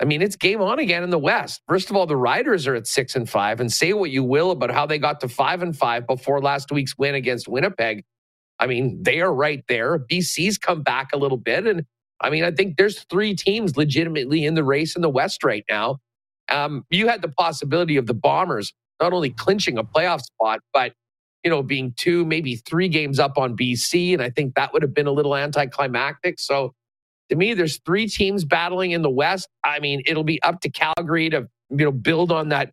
[0.00, 1.62] I mean, it's game on again in the West.
[1.68, 4.50] First of all, the Riders are at six and five, and say what you will
[4.52, 8.04] about how they got to five and five before last week's win against Winnipeg.
[8.60, 9.98] I mean, they are right there.
[9.98, 11.84] BC's come back a little bit, and
[12.20, 15.64] I mean, I think there's three teams legitimately in the race in the West right
[15.68, 15.98] now.
[16.48, 20.92] Um, you had the possibility of the Bombers not only clinching a playoff spot, but
[21.44, 24.12] you know, being two, maybe three games up on BC.
[24.12, 26.40] And I think that would have been a little anticlimactic.
[26.40, 26.74] So
[27.28, 29.48] to me, there's three teams battling in the West.
[29.64, 32.72] I mean, it'll be up to Calgary to, you know, build on that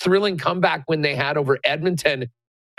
[0.00, 2.30] thrilling comeback when they had over Edmonton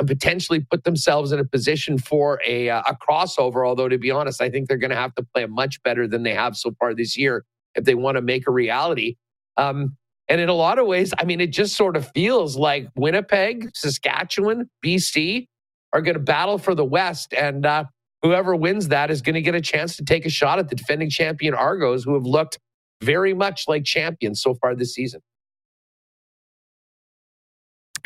[0.03, 3.65] potentially put themselves in a position for a, uh, a crossover.
[3.65, 6.23] Although, to be honest, I think they're going to have to play much better than
[6.23, 9.15] they have so far this year if they want to make a reality.
[9.57, 9.95] Um,
[10.27, 13.69] and in a lot of ways, I mean, it just sort of feels like Winnipeg,
[13.75, 15.47] Saskatchewan, BC
[15.93, 17.33] are going to battle for the West.
[17.33, 17.85] And uh,
[18.21, 20.75] whoever wins that is going to get a chance to take a shot at the
[20.75, 22.57] defending champion Argos, who have looked
[23.01, 25.21] very much like champions so far this season.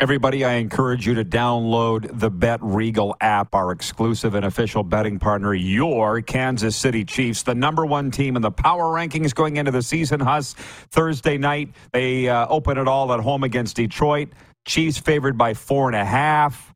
[0.00, 5.18] Everybody, I encourage you to download the Bet Regal app, our exclusive and official betting
[5.18, 9.70] partner, your Kansas City Chiefs, the number one team in the power rankings going into
[9.70, 10.18] the season.
[10.18, 10.54] Huss,
[10.90, 14.30] Thursday night, they uh, open it all at home against Detroit.
[14.66, 16.72] Chiefs favored by four and a half.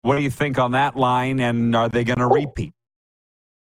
[0.00, 2.72] What do you think on that line, and are they going to repeat?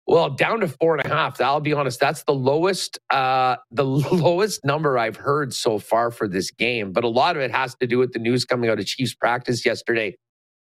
[0.07, 1.39] Well, down to four and a half.
[1.39, 6.27] I'll be honest, that's the lowest, uh, the lowest number I've heard so far for
[6.27, 6.91] this game.
[6.91, 9.13] But a lot of it has to do with the news coming out of Chiefs
[9.13, 10.15] practice yesterday.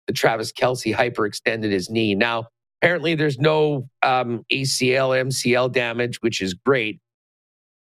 [0.06, 2.14] The Travis Kelce hyperextended his knee.
[2.14, 2.46] Now,
[2.80, 7.00] apparently, there's no um, ACL, MCL damage, which is great.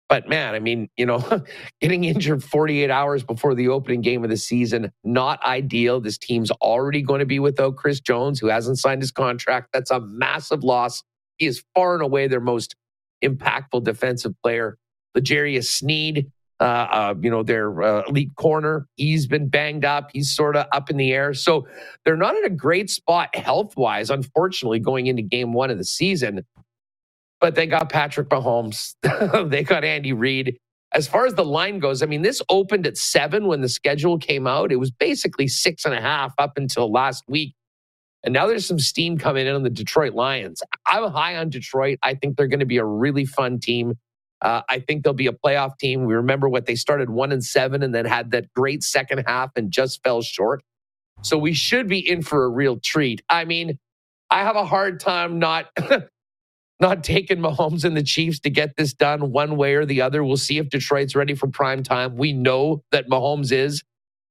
[0.08, 1.42] But man, I mean, you know,
[1.80, 6.00] getting injured 48 hours before the opening game of the season, not ideal.
[6.00, 9.68] This team's already going to be without Chris Jones, who hasn't signed his contract.
[9.72, 11.02] That's a massive loss
[11.42, 12.76] he is far and away their most
[13.24, 14.78] impactful defensive player.
[15.16, 20.10] L'Jarius Sneed, uh, uh, you know, their uh, elite corner, he's been banged up.
[20.14, 21.34] He's sort of up in the air.
[21.34, 21.68] So
[22.04, 25.84] they're not in a great spot health wise, unfortunately, going into game one of the
[25.84, 26.46] season.
[27.40, 28.94] But they got Patrick Mahomes,
[29.50, 30.58] they got Andy Reid.
[30.94, 34.18] As far as the line goes, I mean, this opened at seven when the schedule
[34.18, 34.72] came out.
[34.72, 37.54] It was basically six and a half up until last week.
[38.24, 40.62] And now there's some steam coming in on the Detroit Lions.
[40.86, 41.98] I'm high on Detroit.
[42.02, 43.94] I think they're going to be a really fun team.
[44.40, 46.04] Uh, I think they'll be a playoff team.
[46.04, 49.50] We remember what they started one and seven and then had that great second half
[49.56, 50.62] and just fell short.
[51.22, 53.22] So we should be in for a real treat.
[53.28, 53.78] I mean,
[54.30, 55.66] I have a hard time not
[56.80, 60.24] not taking Mahomes and the Chiefs to get this done one way or the other.
[60.24, 62.16] We'll see if Detroit's ready for prime time.
[62.16, 63.84] We know that Mahomes is.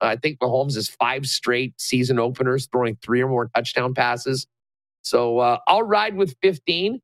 [0.07, 4.47] I think Mahomes is five straight season openers, throwing three or more touchdown passes.
[5.01, 6.99] So uh, I'll ride with 15.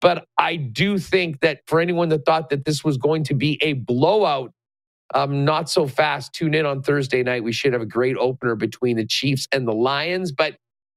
[0.00, 3.58] But I do think that for anyone that thought that this was going to be
[3.62, 4.52] a blowout,
[5.14, 6.32] um, not so fast.
[6.32, 7.44] Tune in on Thursday night.
[7.44, 10.32] We should have a great opener between the Chiefs and the Lions.
[10.32, 10.56] But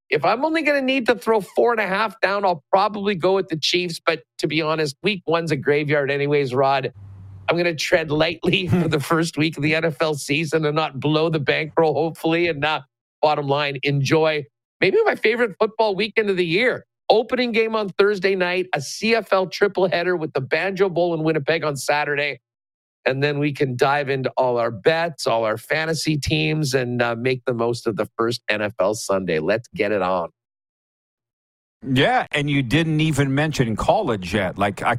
[0.10, 3.16] if I'm only going to need to throw four and a half down, I'll probably
[3.16, 4.00] go with the Chiefs.
[4.04, 6.94] But to be honest, week one's a graveyard, anyways, Rod.
[7.48, 11.00] I'm going to tread lightly for the first week of the NFL season and not
[11.00, 12.48] blow the bankroll, hopefully.
[12.48, 12.84] And not,
[13.22, 14.46] bottom line, enjoy
[14.82, 16.86] maybe my favorite football weekend of the year.
[17.10, 21.64] Opening game on Thursday night, a CFL triple header with the Banjo Bowl in Winnipeg
[21.64, 22.40] on Saturday.
[23.06, 27.16] And then we can dive into all our bets, all our fantasy teams, and uh,
[27.16, 29.38] make the most of the first NFL Sunday.
[29.38, 30.30] Let's get it on.
[31.88, 34.58] Yeah, and you didn't even mention college yet.
[34.58, 34.98] Like, I.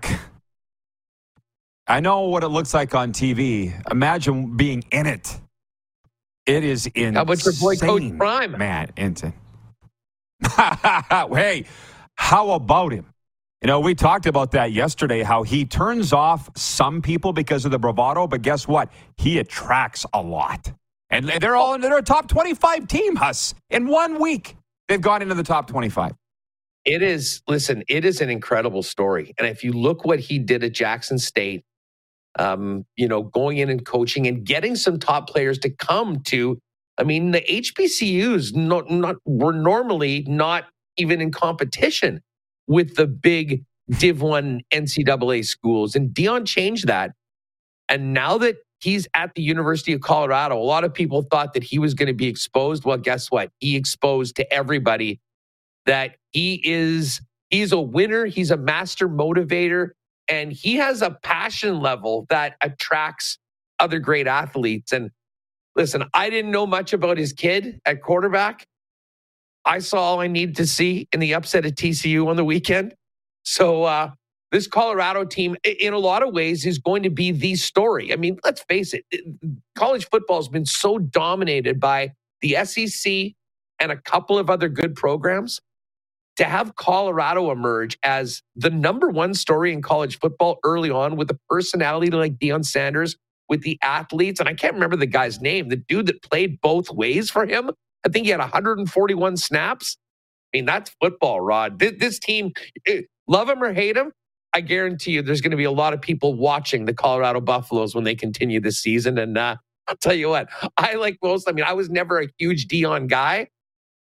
[1.88, 3.72] I know what it looks like on TV.
[3.90, 5.40] Imagine being in it.
[6.46, 7.14] It is insane.
[7.14, 8.52] How about your boy Coach Prime?
[8.58, 9.34] Matt insane.
[10.56, 11.66] hey,
[12.16, 13.06] how about him?
[13.62, 17.72] You know, we talked about that yesterday, how he turns off some people because of
[17.72, 18.90] the bravado, but guess what?
[19.16, 20.72] He attracts a lot.
[21.10, 23.54] And they're all in their top 25 team, Huss.
[23.70, 24.56] In one week,
[24.88, 26.14] they've gone into the top 25.
[26.84, 29.34] It is, listen, it is an incredible story.
[29.38, 31.64] And if you look what he did at Jackson State,
[32.38, 36.58] um, you know, going in and coaching and getting some top players to come to.
[36.98, 40.64] I mean, the HBCUs not, not were normally not
[40.96, 42.22] even in competition
[42.66, 43.64] with the big
[43.98, 47.12] Div One NCAA schools, and Deion changed that.
[47.88, 51.62] And now that he's at the University of Colorado, a lot of people thought that
[51.62, 52.84] he was going to be exposed.
[52.84, 53.50] Well, guess what?
[53.60, 55.20] He exposed to everybody
[55.86, 57.20] that he is
[57.50, 59.90] he's a winner, he's a master motivator,
[60.28, 63.38] and he has a passion level that attracts
[63.80, 64.92] other great athletes.
[64.92, 65.10] And
[65.76, 68.66] listen, I didn't know much about his kid at quarterback.
[69.64, 72.94] I saw all I needed to see in the upset at TCU on the weekend.
[73.44, 74.10] So uh,
[74.50, 78.12] this Colorado team, in a lot of ways, is going to be the story.
[78.12, 79.04] I mean, let's face it,
[79.76, 82.12] college football has been so dominated by
[82.42, 83.32] the SEC
[83.80, 85.60] and a couple of other good programs.
[86.36, 91.30] To have Colorado emerge as the number one story in college football early on with
[91.30, 93.16] a personality like Deion Sanders,
[93.48, 96.90] with the athletes, and I can't remember the guy's name, the dude that played both
[96.90, 97.70] ways for him.
[98.04, 99.96] I think he had 141 snaps.
[100.52, 101.78] I mean, that's football, Rod.
[101.78, 102.52] This, this team,
[102.86, 104.12] eh, love him or hate him,
[104.52, 107.94] I guarantee you there's going to be a lot of people watching the Colorado Buffaloes
[107.94, 109.18] when they continue this season.
[109.18, 111.48] And uh, I'll tell you what, I like most.
[111.48, 113.48] I mean, I was never a huge Deion guy,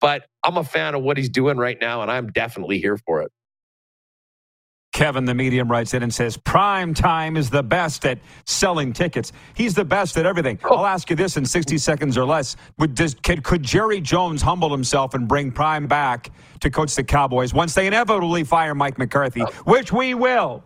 [0.02, 3.22] but I'm a fan of what he's doing right now, and I'm definitely here for
[3.22, 3.32] it.
[4.92, 9.32] Kevin, the medium, writes in and says, Prime time is the best at selling tickets.
[9.54, 10.58] He's the best at everything.
[10.64, 10.76] Oh.
[10.76, 12.56] I'll ask you this in 60 seconds or less.
[12.78, 17.04] Would, does, could, could Jerry Jones humble himself and bring Prime back to coach the
[17.04, 19.50] Cowboys once they inevitably fire Mike McCarthy, oh.
[19.64, 20.62] which we will?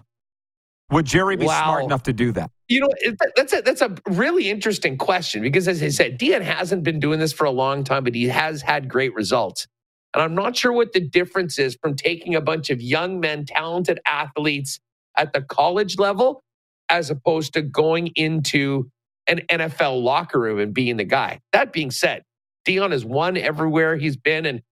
[0.90, 1.64] Would Jerry be wow.
[1.64, 2.51] smart enough to do that?
[2.68, 2.88] You know,
[3.35, 7.18] that's a, that's a really interesting question because, as I said, Deion hasn't been doing
[7.18, 9.66] this for a long time, but he has had great results.
[10.14, 13.44] And I'm not sure what the difference is from taking a bunch of young men,
[13.46, 14.79] talented athletes
[15.16, 16.42] at the college level,
[16.88, 18.90] as opposed to going into
[19.27, 21.40] an NFL locker room and being the guy.
[21.53, 22.22] That being said,
[22.66, 24.46] Deion has won everywhere he's been.
[24.46, 24.62] And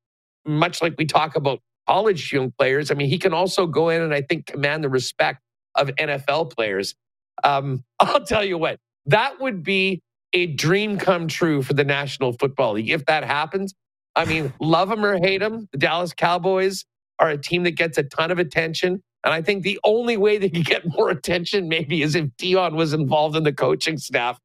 [0.47, 4.01] much like we talk about college young players, I mean, he can also go in
[4.01, 5.41] and I think command the respect
[5.77, 6.95] of NFL players.
[7.43, 12.33] Um, I'll tell you what, that would be a dream come true for the National
[12.33, 12.91] Football League.
[12.91, 13.75] If that happens,
[14.17, 16.85] I mean, love them or hate them, the Dallas Cowboys
[17.19, 19.03] are a team that gets a ton of attention.
[19.25, 22.75] And I think the only way they could get more attention maybe is if Deion
[22.75, 24.39] was involved in the coaching staff.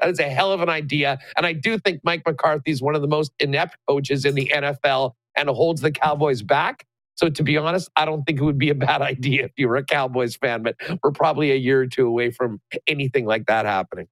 [0.00, 1.18] That is a hell of an idea.
[1.36, 4.50] And I do think Mike McCarthy is one of the most inept coaches in the
[4.54, 6.84] NFL and holds the Cowboys back.
[7.16, 9.68] So to be honest, I don't think it would be a bad idea if you
[9.68, 13.46] were a Cowboys fan, but we're probably a year or two away from anything like
[13.46, 14.06] that happening.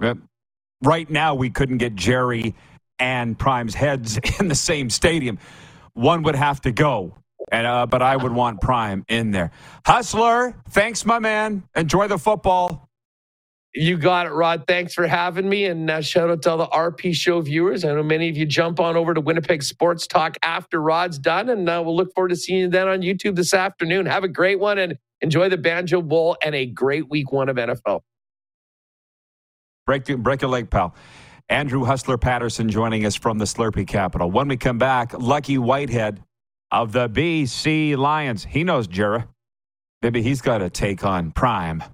[0.00, 0.18] Yep.
[0.82, 2.54] Right now, we couldn't get Jerry
[3.00, 5.38] and Prime's heads in the same stadium.
[5.94, 7.14] One would have to go.
[7.50, 9.50] And, uh, but I would want Prime in there.
[9.86, 11.62] Hustler, thanks, my man.
[11.74, 12.87] Enjoy the football.
[13.78, 14.64] You got it, Rod.
[14.66, 15.66] Thanks for having me.
[15.66, 17.84] And uh, shout out to all the RP show viewers.
[17.84, 21.48] I know many of you jump on over to Winnipeg Sports Talk after Rod's done.
[21.48, 24.06] And uh, we'll look forward to seeing you then on YouTube this afternoon.
[24.06, 27.54] Have a great one and enjoy the Banjo Bowl and a great week one of
[27.54, 28.00] NFL.
[29.86, 30.96] Break, break a leg, pal.
[31.48, 34.28] Andrew Hustler Paterson joining us from the Slurpee capital.
[34.28, 36.20] When we come back, Lucky Whitehead
[36.72, 38.44] of the BC Lions.
[38.44, 39.22] He knows Jerry.
[40.02, 41.84] Maybe he's got a take on Prime.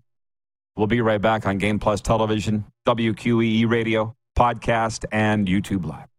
[0.76, 6.13] We'll be right back on Game Plus Television, WQEE Radio, podcast, and YouTube Live.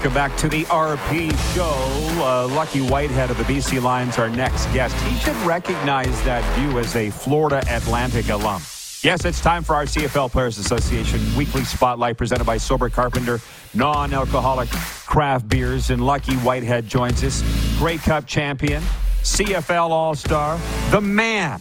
[0.00, 2.22] Welcome back to the RP show.
[2.24, 4.96] Uh, Lucky Whitehead of the BC Lions, our next guest.
[5.04, 8.62] He should recognize that view as a Florida Atlantic alum.
[9.02, 13.40] Yes, it's time for our CFL Players Association weekly spotlight presented by Sober Carpenter,
[13.74, 15.90] non alcoholic craft beers.
[15.90, 17.42] And Lucky Whitehead joins us,
[17.76, 18.82] Grey Cup champion,
[19.20, 20.58] CFL All Star,
[20.90, 21.60] the man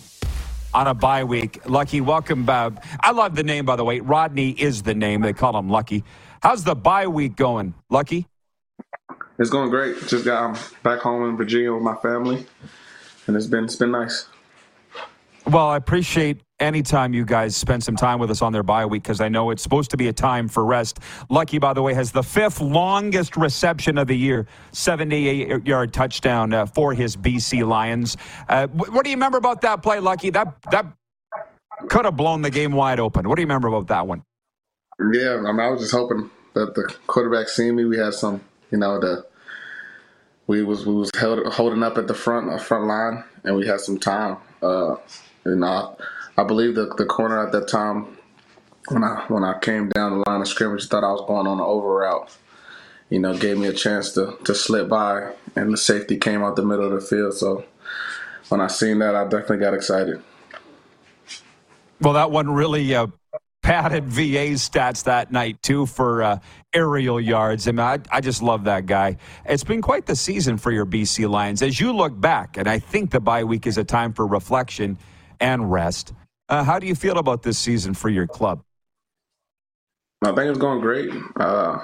[0.73, 1.60] on a bye week.
[1.67, 2.45] Lucky, welcome.
[2.45, 2.82] Bob.
[3.02, 3.99] I love the name, by the way.
[3.99, 5.19] Rodney is the name.
[5.19, 6.06] They call him Lucky.
[6.41, 8.28] How's the bye week going, Lucky?
[9.38, 9.95] It's going great.
[10.08, 12.45] Just got back home in Virginia with my family,
[13.28, 14.28] and it's been it's been nice.
[15.47, 19.04] Well, I appreciate anytime you guys spend some time with us on their bye week
[19.04, 20.99] because I know it's supposed to be a time for rest.
[21.30, 26.54] Lucky, by the way, has the fifth longest reception of the year, 78 yard touchdown
[26.54, 28.17] uh, for his BC Lions.
[28.47, 30.30] Uh, what do you remember about that play, Lucky?
[30.30, 30.86] That that
[31.88, 33.28] could have blown the game wide open.
[33.28, 34.23] What do you remember about that one?
[35.00, 37.86] Yeah, I mean, I was just hoping that the quarterback seen me.
[37.86, 39.26] We had some, you know, the
[40.47, 43.68] we was we was held, holding up at the front uh, front line, and we
[43.68, 44.38] had some time.
[44.62, 44.95] Uh,
[45.45, 45.93] and I,
[46.38, 48.18] I believe the the corner at that time
[48.89, 51.60] when I when I came down the line of scrimmage, thought I was going on
[51.60, 52.36] an over route.
[53.10, 56.56] You know, gave me a chance to to slip by, and the safety came out
[56.56, 57.36] the middle of the field.
[57.36, 57.64] So
[58.50, 60.22] when I seen that, I definitely got excited.
[62.02, 63.08] Well, that one really uh,
[63.70, 66.39] padded VA stats that night too for uh,
[66.74, 67.67] aerial yards.
[67.67, 69.17] I mean, I, I just love that guy.
[69.45, 71.61] It's been quite the season for your BC Lions.
[71.61, 74.97] As you look back, and I think the bye week is a time for reflection
[75.39, 76.13] and rest.
[76.49, 78.63] Uh, how do you feel about this season for your club?
[80.24, 81.11] I think it's going great.
[81.36, 81.78] Uh,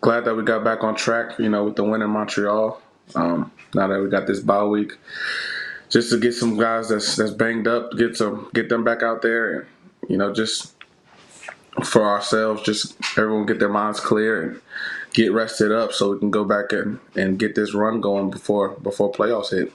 [0.00, 2.80] glad that we got back on track, you know, with the win in Montreal.
[3.14, 4.94] Um, now that we got this bye week,
[5.90, 9.20] just to get some guys that's that's banged up, get some get them back out
[9.20, 9.66] there, and
[10.08, 10.76] you know, just
[11.82, 14.60] for ourselves, just everyone get their minds clear and
[15.12, 18.70] get rested up so we can go back and, and get this run going before
[18.70, 19.72] before playoffs hit.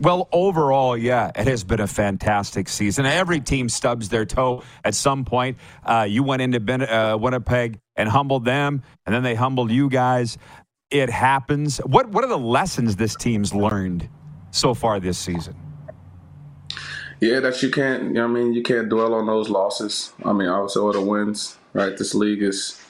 [0.00, 3.04] Well, overall, yeah, it has been a fantastic season.
[3.04, 5.58] Every team stubs their toe at some point.
[5.84, 9.88] Uh, you went into ben- uh, Winnipeg and humbled them, and then they humbled you
[9.88, 10.38] guys.
[10.90, 11.78] It happens.
[11.78, 14.08] What What are the lessons this team's learned
[14.52, 15.56] so far this season?
[17.20, 18.04] Yeah, that you can't.
[18.04, 20.12] You know I mean, you can't dwell on those losses.
[20.24, 21.56] I mean, obviously, all the wins.
[21.74, 22.80] Right, this league is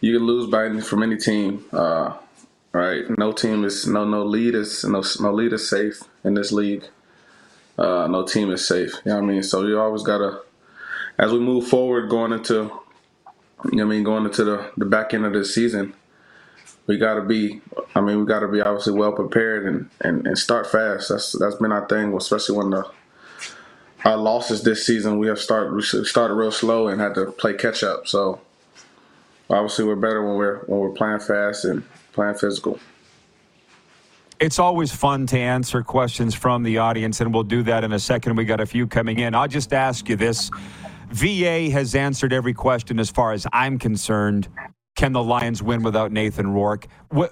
[0.00, 1.64] you can lose by from any team.
[1.72, 2.16] Uh,
[2.72, 6.52] right, no team is no no lead is no no lead is safe in this
[6.52, 6.84] league.
[7.78, 8.94] Uh, no team is safe.
[9.04, 9.42] You know what I mean?
[9.42, 10.42] So you always gotta,
[11.18, 12.80] as we move forward, going into, you know
[13.72, 15.94] what I mean, going into the the back end of the season,
[16.86, 17.62] we gotta be.
[17.94, 21.08] I mean, we gotta be obviously well prepared and, and, and start fast.
[21.10, 22.90] That's that's been our thing, especially when the
[24.04, 27.82] our losses this season we have started started real slow and had to play catch
[27.82, 28.06] up.
[28.06, 28.40] So
[29.48, 32.78] obviously we're better when we're when we're playing fast and playing physical.
[34.40, 37.98] It's always fun to answer questions from the audience, and we'll do that in a
[37.98, 38.34] second.
[38.34, 39.36] We got a few coming in.
[39.36, 40.50] I'll just ask you this.
[41.10, 44.48] VA has answered every question as far as I'm concerned.
[44.96, 46.88] Can the Lions win without Nathan Rourke?
[47.10, 47.30] What,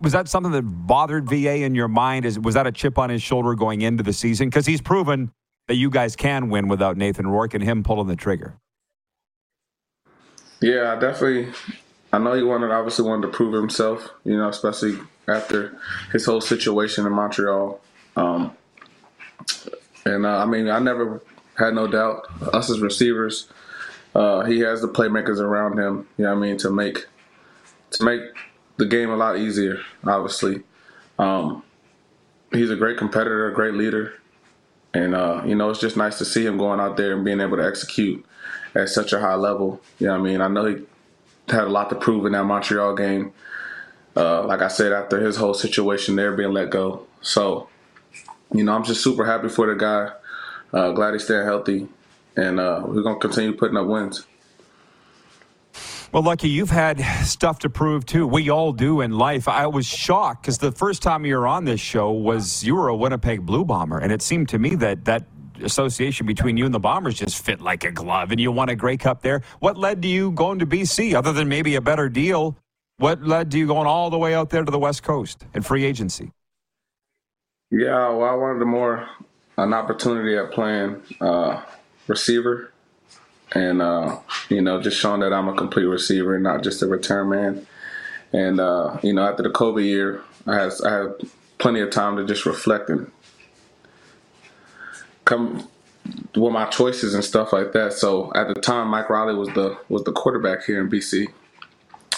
[0.00, 2.24] was that something that bothered VA in your mind?
[2.24, 4.48] Is was that a chip on his shoulder going into the season?
[4.48, 5.30] Because he's proven
[5.68, 8.58] that you guys can win without Nathan Rourke and him pulling the trigger.
[10.60, 11.52] Yeah, I definitely.
[12.12, 14.08] I know he wanted, obviously, wanted to prove himself.
[14.24, 14.98] You know, especially
[15.28, 15.76] after
[16.12, 17.80] his whole situation in Montreal.
[18.16, 18.56] Um,
[20.04, 21.20] and uh, I mean, I never
[21.58, 22.26] had no doubt.
[22.54, 23.48] Us as receivers,
[24.14, 26.06] uh, he has the playmakers around him.
[26.16, 27.06] You know, what I mean, to make
[27.90, 28.20] to make
[28.76, 29.80] the game a lot easier.
[30.06, 30.62] Obviously,
[31.18, 31.62] um,
[32.52, 34.14] he's a great competitor, a great leader,
[34.96, 37.40] and uh, you know, it's just nice to see him going out there and being
[37.40, 38.24] able to execute
[38.74, 39.80] at such a high level.
[39.98, 40.40] You know I mean?
[40.40, 40.84] I know he
[41.48, 43.32] had a lot to prove in that Montreal game.
[44.16, 47.06] Uh, like I said, after his whole situation there being let go.
[47.20, 47.68] So,
[48.54, 50.12] you know, I'm just super happy for the guy.
[50.72, 51.88] Uh, glad he's staying healthy.
[52.34, 54.24] And uh, we're going to continue putting up wins.
[56.12, 58.26] Well, Lucky, you've had stuff to prove too.
[58.26, 59.48] We all do in life.
[59.48, 62.88] I was shocked because the first time you were on this show was you were
[62.88, 65.24] a Winnipeg Blue Bomber, and it seemed to me that that
[65.62, 68.76] association between you and the Bombers just fit like a glove, and you won a
[68.76, 69.42] Grey Cup there.
[69.58, 72.56] What led to you going to BC, other than maybe a better deal?
[72.98, 75.66] What led to you going all the way out there to the West Coast and
[75.66, 76.30] free agency?
[77.70, 79.08] Yeah, well, I wanted more
[79.58, 81.62] an opportunity at playing uh,
[82.06, 82.72] receiver,
[83.52, 84.18] and uh,
[84.48, 87.66] you know, just showing that I'm a complete receiver, not just a return man.
[88.32, 91.14] And uh, you know, after the COVID year, I had I had
[91.58, 93.10] plenty of time to just reflect and
[95.24, 95.68] come
[96.34, 97.92] with my choices and stuff like that.
[97.92, 101.28] So at the time, Mike Reilly was the was the quarterback here in BC,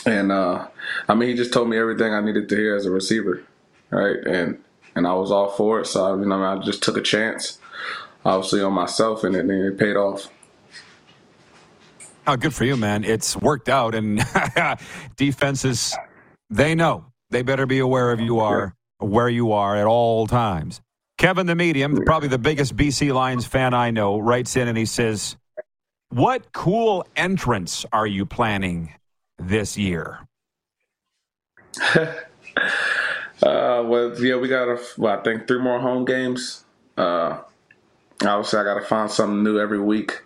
[0.07, 0.67] and uh,
[1.09, 3.43] I mean, he just told me everything I needed to hear as a receiver,
[3.91, 4.17] right?
[4.27, 4.63] And
[4.95, 5.87] and I was all for it.
[5.87, 7.59] So you know, I just took a chance,
[8.25, 10.29] obviously on myself, and it, and it paid off.
[12.31, 13.05] Oh, good for you, man.
[13.05, 14.23] It's worked out, and
[15.17, 15.97] defenses
[16.51, 20.83] they know they better be aware of you are where you are at all times.
[21.17, 24.85] Kevin the Medium, probably the biggest BC Lions fan I know, writes in and he
[24.85, 25.37] says,
[26.11, 28.93] What cool entrance are you planning
[29.39, 30.19] this year?
[31.95, 32.13] uh,
[33.43, 36.67] well, yeah, we got, a, well, I think, three more home games.
[36.95, 37.39] Uh,
[38.23, 40.23] obviously, I got to find something new every week.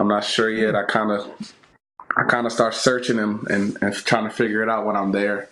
[0.00, 0.74] I'm not sure yet.
[0.74, 1.54] I kind of,
[2.16, 5.12] I kind of start searching and, and, and, trying to figure it out when I'm
[5.12, 5.50] there.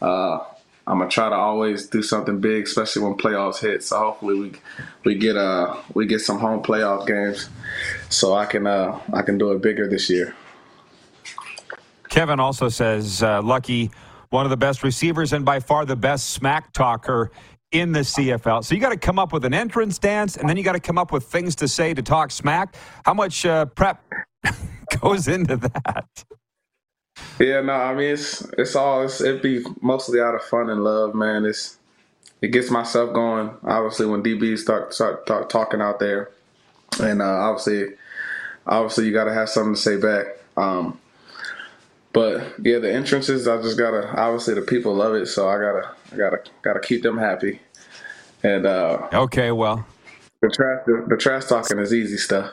[0.00, 0.38] Uh,
[0.86, 3.84] I'm gonna try to always do something big, especially when playoffs hit.
[3.84, 4.52] So hopefully we
[5.04, 7.50] we get uh we get some home playoff games,
[8.08, 10.34] so I can uh I can do it bigger this year.
[12.08, 13.90] Kevin also says uh, Lucky,
[14.30, 17.30] one of the best receivers and by far the best smack talker
[17.72, 18.64] in the CFL.
[18.64, 20.80] So you got to come up with an entrance dance, and then you got to
[20.80, 22.74] come up with things to say to talk smack.
[23.04, 24.02] How much uh, prep
[25.00, 26.24] goes into that?
[27.38, 30.82] Yeah, no, I mean it's it's all it's, it'd be mostly out of fun and
[30.84, 31.44] love, man.
[31.44, 31.78] It's
[32.40, 33.50] it gets myself going.
[33.64, 36.30] Obviously, when DBs start start, start talking out there,
[37.00, 37.94] and uh, obviously,
[38.66, 40.26] obviously you got to have something to say back.
[40.56, 40.98] Um,
[42.12, 44.08] but yeah, the entrances, I just gotta.
[44.18, 47.60] Obviously, the people love it, so I gotta, I gotta, gotta keep them happy.
[48.42, 49.86] And uh, okay, well,
[50.40, 52.52] The trash, the, the trash talking is easy stuff.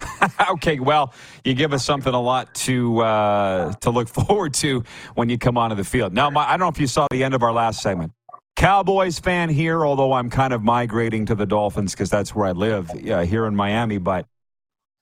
[0.50, 1.12] okay, well,
[1.44, 5.58] you give us something a lot to uh, to look forward to when you come
[5.58, 6.12] onto the field.
[6.12, 8.12] Now, my, I don't know if you saw the end of our last segment.
[8.54, 12.52] Cowboys fan here, although I'm kind of migrating to the Dolphins because that's where I
[12.52, 13.98] live uh, here in Miami.
[13.98, 14.26] But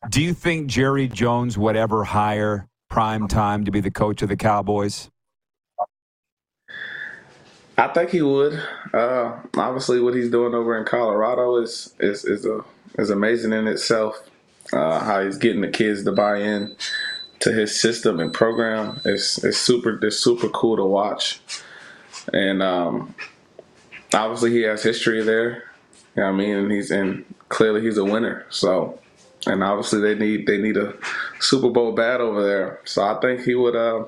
[0.08, 4.28] do you think Jerry Jones would ever hire prime time to be the coach of
[4.28, 5.10] the Cowboys?
[7.80, 8.62] I think he would.
[8.92, 12.62] Uh, obviously, what he's doing over in Colorado is is is a
[12.98, 14.22] is amazing in itself.
[14.70, 16.76] Uh, how he's getting the kids to buy in
[17.38, 19.98] to his system and program is is super.
[20.04, 21.40] It's super cool to watch,
[22.34, 23.14] and um,
[24.12, 25.64] obviously he has history there.
[26.16, 26.56] You know I mean?
[26.56, 28.44] And he's and clearly he's a winner.
[28.50, 29.00] So,
[29.46, 30.92] and obviously they need they need a
[31.38, 32.80] Super Bowl bad over there.
[32.84, 33.74] So I think he would.
[33.74, 34.04] Uh,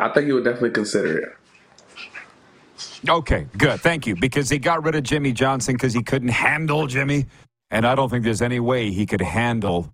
[0.00, 1.35] I think he would definitely consider it.
[3.08, 3.80] Okay, good.
[3.80, 4.16] Thank you.
[4.16, 7.26] Because he got rid of Jimmy Johnson because he couldn't handle Jimmy.
[7.70, 9.92] And I don't think there's any way he could handle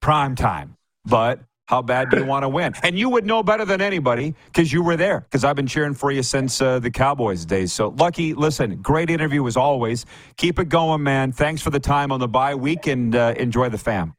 [0.00, 0.76] prime time.
[1.04, 2.74] But how bad do you want to win?
[2.82, 5.20] And you would know better than anybody because you were there.
[5.20, 7.72] Because I've been cheering for you since uh, the Cowboys days.
[7.72, 10.04] So, Lucky, listen, great interview as always.
[10.36, 11.30] Keep it going, man.
[11.30, 14.14] Thanks for the time on the bye week and uh, enjoy the fam.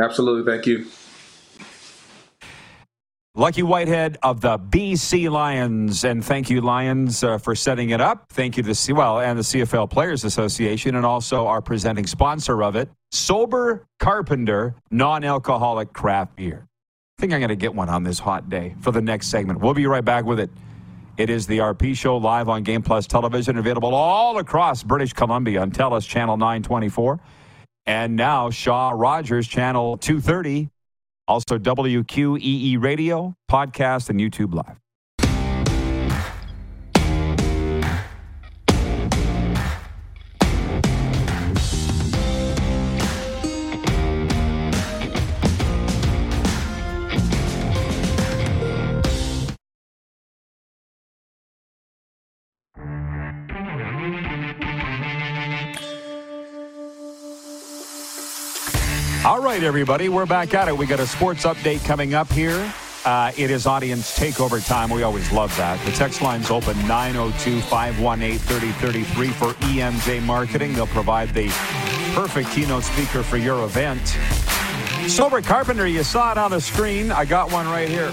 [0.00, 0.50] Absolutely.
[0.50, 0.86] Thank you.
[3.34, 8.26] Lucky Whitehead of the BC Lions, and thank you, Lions, uh, for setting it up.
[8.28, 12.62] Thank you to C- well and the CFL Players Association, and also our presenting sponsor
[12.62, 16.66] of it, Sober Carpenter Non-Alcoholic Craft Beer.
[17.18, 19.60] I think I'm going to get one on this hot day for the next segment.
[19.60, 20.50] We'll be right back with it.
[21.16, 25.62] It is the RP Show live on Game Plus Television, available all across British Columbia
[25.62, 27.18] on TELUS Channel 924,
[27.86, 30.68] and now Shaw Rogers Channel 230
[31.28, 34.81] also, WQEE Radio, podcast, and YouTube Live.
[59.24, 60.76] All right, everybody, we're back at it.
[60.76, 62.74] We got a sports update coming up here.
[63.04, 64.90] Uh, it is audience takeover time.
[64.90, 65.78] We always love that.
[65.86, 70.72] The text line's open 902 518 3033 for EMJ Marketing.
[70.72, 71.46] They'll provide the
[72.16, 74.04] perfect keynote speaker for your event.
[75.08, 77.12] Sober Carpenter, you saw it on the screen.
[77.12, 78.08] I got one right here.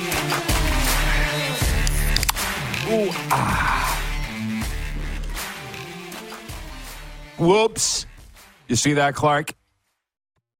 [2.88, 3.96] Ooh, ah.
[7.40, 8.06] Whoops.
[8.68, 9.56] You see that, Clark?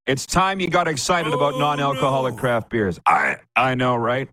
[0.10, 2.40] It's time you got excited about Oh, non-alcoholic no.
[2.40, 3.00] craft beers.
[3.06, 4.28] I I know, right?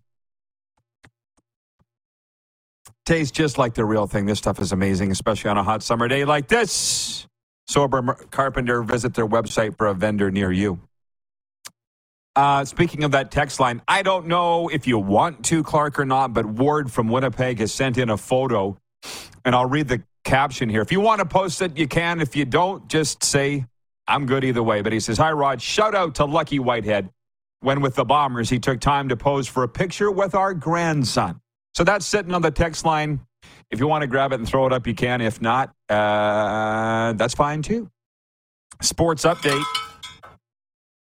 [3.05, 4.25] Tastes just like the real thing.
[4.25, 7.27] This stuff is amazing, especially on a hot summer day like this.
[7.67, 8.01] Sober
[8.31, 10.79] Carpenter, visit their website for a vendor near you.
[12.35, 16.05] Uh, speaking of that text line, I don't know if you want to, Clark, or
[16.05, 18.77] not, but Ward from Winnipeg has sent in a photo,
[19.45, 20.81] and I'll read the caption here.
[20.81, 22.19] If you want to post it, you can.
[22.19, 23.65] If you don't, just say
[24.07, 24.81] I'm good either way.
[24.81, 25.61] But he says, Hi, Rod.
[25.61, 27.09] Shout out to Lucky Whitehead.
[27.61, 31.41] When with the Bombers, he took time to pose for a picture with our grandson.
[31.73, 33.19] So that's sitting on the text line.
[33.71, 35.21] If you want to grab it and throw it up, you can.
[35.21, 37.89] If not, uh, that's fine too.
[38.81, 39.63] Sports update.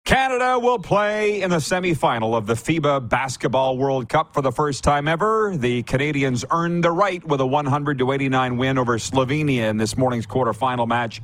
[0.06, 4.84] Canada will play in the semifinal of the FIBA Basketball World Cup for the first
[4.84, 5.56] time ever.
[5.56, 9.98] The Canadians earned the right with a 100 to 89 win over Slovenia in this
[9.98, 11.22] morning's quarterfinal match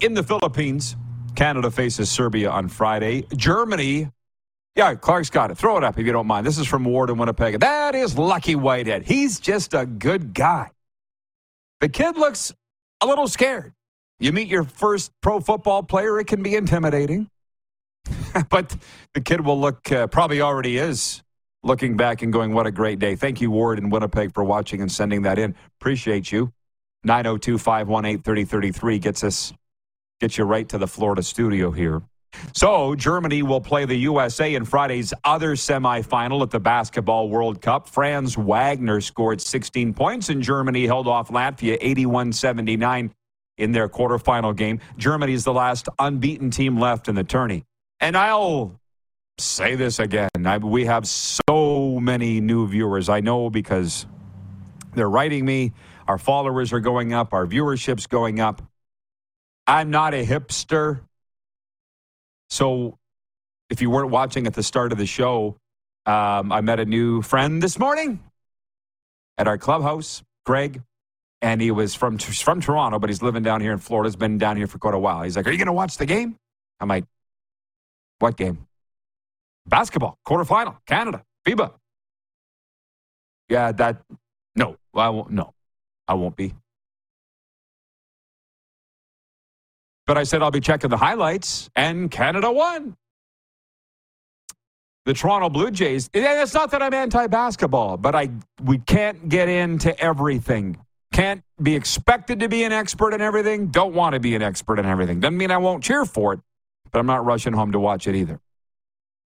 [0.00, 0.96] in the Philippines.
[1.34, 3.26] Canada faces Serbia on Friday.
[3.34, 4.10] Germany,
[4.76, 5.58] yeah, Clark's got it.
[5.58, 6.46] Throw it up if you don't mind.
[6.46, 7.60] This is from Ward in Winnipeg.
[7.60, 9.04] That is Lucky Whitehead.
[9.04, 10.70] He's just a good guy.
[11.80, 12.52] The kid looks
[13.00, 13.72] a little scared.
[14.18, 17.28] You meet your first pro football player, it can be intimidating.
[18.50, 18.76] but
[19.14, 21.22] the kid will look, uh, probably already is,
[21.64, 23.16] looking back and going, what a great day.
[23.16, 25.54] Thank you, Ward in Winnipeg, for watching and sending that in.
[25.80, 26.52] Appreciate you.
[27.04, 29.52] 902 518 3033 gets us,
[30.22, 32.00] gets you right to the Florida studio here.
[32.54, 37.88] So, Germany will play the USA in Friday's other semifinal at the Basketball World Cup.
[37.88, 43.12] Franz Wagner scored 16 points, and Germany held off Latvia 81 79
[43.58, 44.78] in their quarterfinal game.
[44.96, 47.64] Germany is the last unbeaten team left in the tourney.
[47.98, 48.80] And I'll
[49.38, 53.08] say this again I, we have so many new viewers.
[53.08, 54.06] I know because
[54.94, 55.72] they're writing me,
[56.06, 58.62] our followers are going up, our viewership's going up.
[59.66, 61.00] I'm not a hipster.
[62.50, 62.98] So
[63.70, 65.56] if you weren't watching at the start of the show,
[66.04, 68.22] um, I met a new friend this morning
[69.38, 70.82] at our clubhouse, Greg.
[71.40, 74.08] and he was from from Toronto, but he's living down here in Florida.
[74.08, 75.22] He's been down here for quite a while.
[75.22, 76.36] He's like, "Are you going to watch the game?"
[76.80, 77.04] I'm like,
[78.18, 78.66] "What game?"
[79.66, 81.72] Basketball quarterfinal, Canada, FIBA.
[83.48, 84.02] Yeah, that.
[84.54, 85.30] No, I won't.
[85.30, 85.54] No,
[86.06, 86.54] I won't be.
[90.06, 92.96] But I said I'll be checking the highlights, and Canada won.
[95.04, 96.08] The Toronto Blue Jays.
[96.14, 98.30] And it's not that I'm anti-basketball, but I
[98.62, 100.78] we can't get into everything.
[101.12, 103.66] Can't be expected to be an expert in everything.
[103.68, 105.20] Don't want to be an expert in everything.
[105.20, 106.40] Doesn't mean I won't cheer for it,
[106.90, 108.40] but I'm not rushing home to watch it either.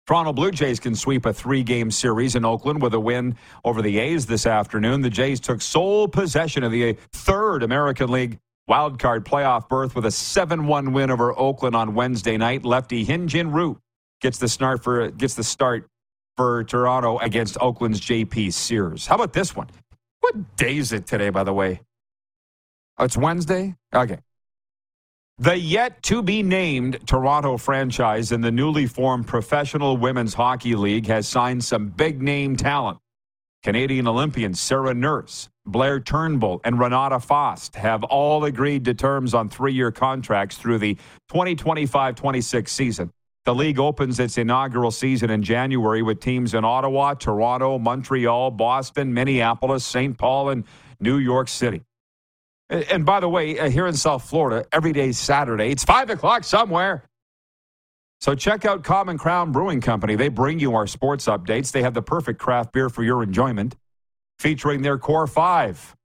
[0.06, 3.80] Toronto Blue Jays can sweep a three game series in Oakland with a win over
[3.82, 5.00] the A's this afternoon.
[5.00, 10.10] The Jays took sole possession of the third American League wildcard playoff berth with a
[10.10, 12.64] 7 1 win over Oakland on Wednesday night.
[12.64, 13.78] Lefty Hyun Jin Ryu
[14.20, 15.88] gets the start for gets the start
[16.36, 19.06] for Toronto against Oakland's JP Sears.
[19.06, 19.68] How about this one?
[20.20, 21.80] What day is it today, by the way?
[22.98, 23.74] Oh, it's Wednesday?
[23.94, 24.18] Okay.
[25.38, 31.06] The yet to be named Toronto franchise in the newly formed Professional Women's Hockey League
[31.06, 32.98] has signed some big name talent.
[33.62, 39.48] Canadian Olympians Sarah Nurse, Blayre Turnbull, and Renata Fast have all agreed to terms on
[39.48, 40.94] three year contracts through the
[41.28, 43.12] 2025 26 season.
[43.44, 49.14] The league opens its inaugural season in January with teams in Ottawa, Toronto, Montreal, Boston,
[49.14, 50.16] Minneapolis, St.
[50.16, 50.64] Paul, and
[51.00, 51.82] New York City.
[52.70, 56.44] And by the way, uh, here in South Florida, every day Saturday, it's five o'clock
[56.44, 57.04] somewhere.
[58.22, 60.14] So check out Common Crown Brewing Company.
[60.14, 61.72] They bring you our sports updates.
[61.72, 63.74] They have the perfect craft beer for your enjoyment,
[64.38, 65.96] featuring their core five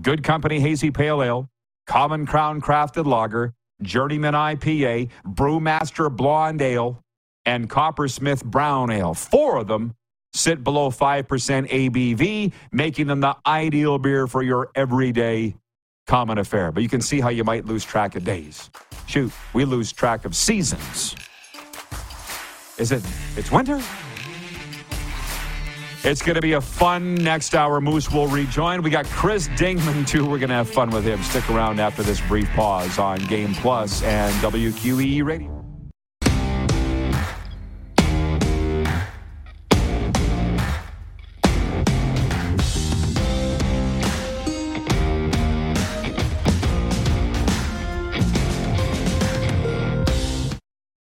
[0.00, 1.50] Good Company Hazy Pale Ale,
[1.86, 3.52] Common Crown Crafted Lager,
[3.82, 6.98] Journeyman IPA, Brewmaster Blonde Ale,
[7.44, 9.12] and Coppersmith Brown Ale.
[9.12, 9.94] Four of them
[10.32, 11.26] sit below 5%
[11.68, 15.54] ABV, making them the ideal beer for your everyday
[16.06, 16.72] common affair.
[16.72, 18.70] But you can see how you might lose track of days.
[19.06, 21.14] Shoot, we lose track of seasons.
[22.78, 23.02] Is it?
[23.36, 23.80] It's winter?
[26.04, 27.80] It's going to be a fun next hour.
[27.80, 28.82] Moose will rejoin.
[28.82, 30.24] We got Chris Dingman, too.
[30.24, 31.20] We're going to have fun with him.
[31.22, 35.55] Stick around after this brief pause on Game Plus and WQEE Radio.